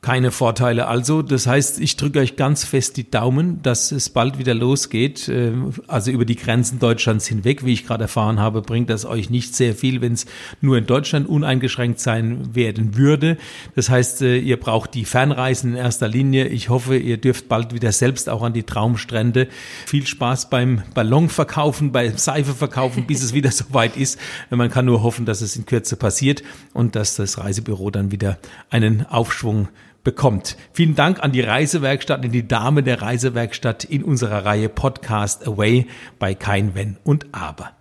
keine 0.02 0.32
Vorteile. 0.32 0.88
Also, 0.88 1.22
das 1.22 1.46
heißt, 1.46 1.82
ich 1.82 1.98
drücke 1.98 2.20
euch 2.20 2.38
ganz 2.38 2.64
fest 2.64 2.96
die 2.96 3.12
Daumen, 3.12 3.62
dass 3.64 3.92
es 3.92 4.10
bald 4.10 4.40
wieder 4.40 4.54
losgeht. 4.54 5.28
Äh, 5.28 5.52
also 5.88 6.10
über 6.12 6.24
die 6.24 6.38
Grenzen 6.38 6.80
Deutschlands 6.80 7.28
hinweg, 7.28 7.66
wie 7.66 7.74
ich 7.74 7.86
gerade 7.86 8.04
erfahren 8.04 8.40
habe, 8.40 8.62
bringt 8.62 8.90
das 8.90 9.04
euch 9.04 9.30
nicht 9.30 9.56
sehr 9.56 9.76
viel, 9.76 10.00
wenn 10.00 10.14
es 10.14 10.26
nur 10.62 10.78
in 10.78 10.86
Deutschland 10.86 11.28
uneingeschränkt 11.28 12.00
sein 12.00 12.56
werden 12.56 12.96
würde. 12.96 13.38
Das 13.76 13.90
heißt, 13.90 14.22
äh, 14.22 14.38
ihr 14.38 14.58
braucht 14.58 14.94
die 14.94 15.04
Fernreisen 15.04 15.72
in 15.72 15.76
erster 15.76 16.08
Linie. 16.08 16.48
Ich 16.48 16.70
hoffe, 16.70 16.96
ihr 16.96 17.18
dürft 17.18 17.50
bald 17.50 17.74
wieder 17.74 17.92
selbst 17.92 18.30
auch 18.30 18.42
an 18.42 18.54
die 18.54 18.64
Traumstrände. 18.64 19.50
Viel 19.86 20.08
Spaß 20.08 20.50
beim 20.50 20.82
Ballonverkaufen, 20.94 21.92
beim 21.92 22.18
Seifeverkaufen, 22.18 23.06
bis 23.06 23.22
es 23.22 23.34
wieder 23.34 23.52
soweit 23.52 23.98
ist. 23.98 24.18
Man 24.50 24.70
kann 24.70 24.86
nur 24.86 25.04
hoffen, 25.04 25.26
dass 25.26 25.42
es 25.42 25.58
in 25.58 25.66
Kürze 25.66 25.98
passiert 25.98 26.42
und 26.74 26.96
dass 26.96 27.18
das 27.18 27.38
Reisebüro 27.38 27.92
dann 27.92 28.14
wieder 28.14 28.40
einen 28.70 29.06
Aufschwung 29.06 29.68
bekommt. 30.04 30.58
Vielen 30.74 30.96
Dank 30.96 31.22
an 31.22 31.32
die 31.32 31.42
Reisewerkstatt, 31.42 32.24
an 32.24 32.32
die 32.32 32.48
Dame 32.48 32.84
der 32.84 33.02
Reisewerkstatt 33.02 33.84
in 33.84 34.04
unserer 34.04 34.46
Reihe 34.46 34.70
Podcast 34.70 35.48
Away 35.48 35.88
bei 36.20 36.34
Kein 36.36 36.76
Wenn 36.76 36.98
und 37.04 37.28
Aber. 37.32 37.72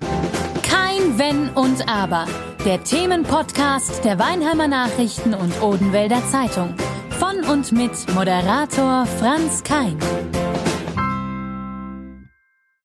Kein 0.62 1.18
Wenn 1.18 1.50
und 1.50 1.88
Aber. 1.88 2.26
Der 2.64 2.82
Themenpodcast 2.82 4.04
der 4.04 4.18
Weinheimer 4.18 4.68
Nachrichten 4.68 5.34
und 5.34 5.62
Odenwälder 5.62 6.22
Zeitung. 6.30 6.74
Von 7.18 7.44
und 7.50 7.72
mit 7.72 7.92
Moderator 8.14 9.06
Franz 9.06 9.62
Kein. 9.64 9.96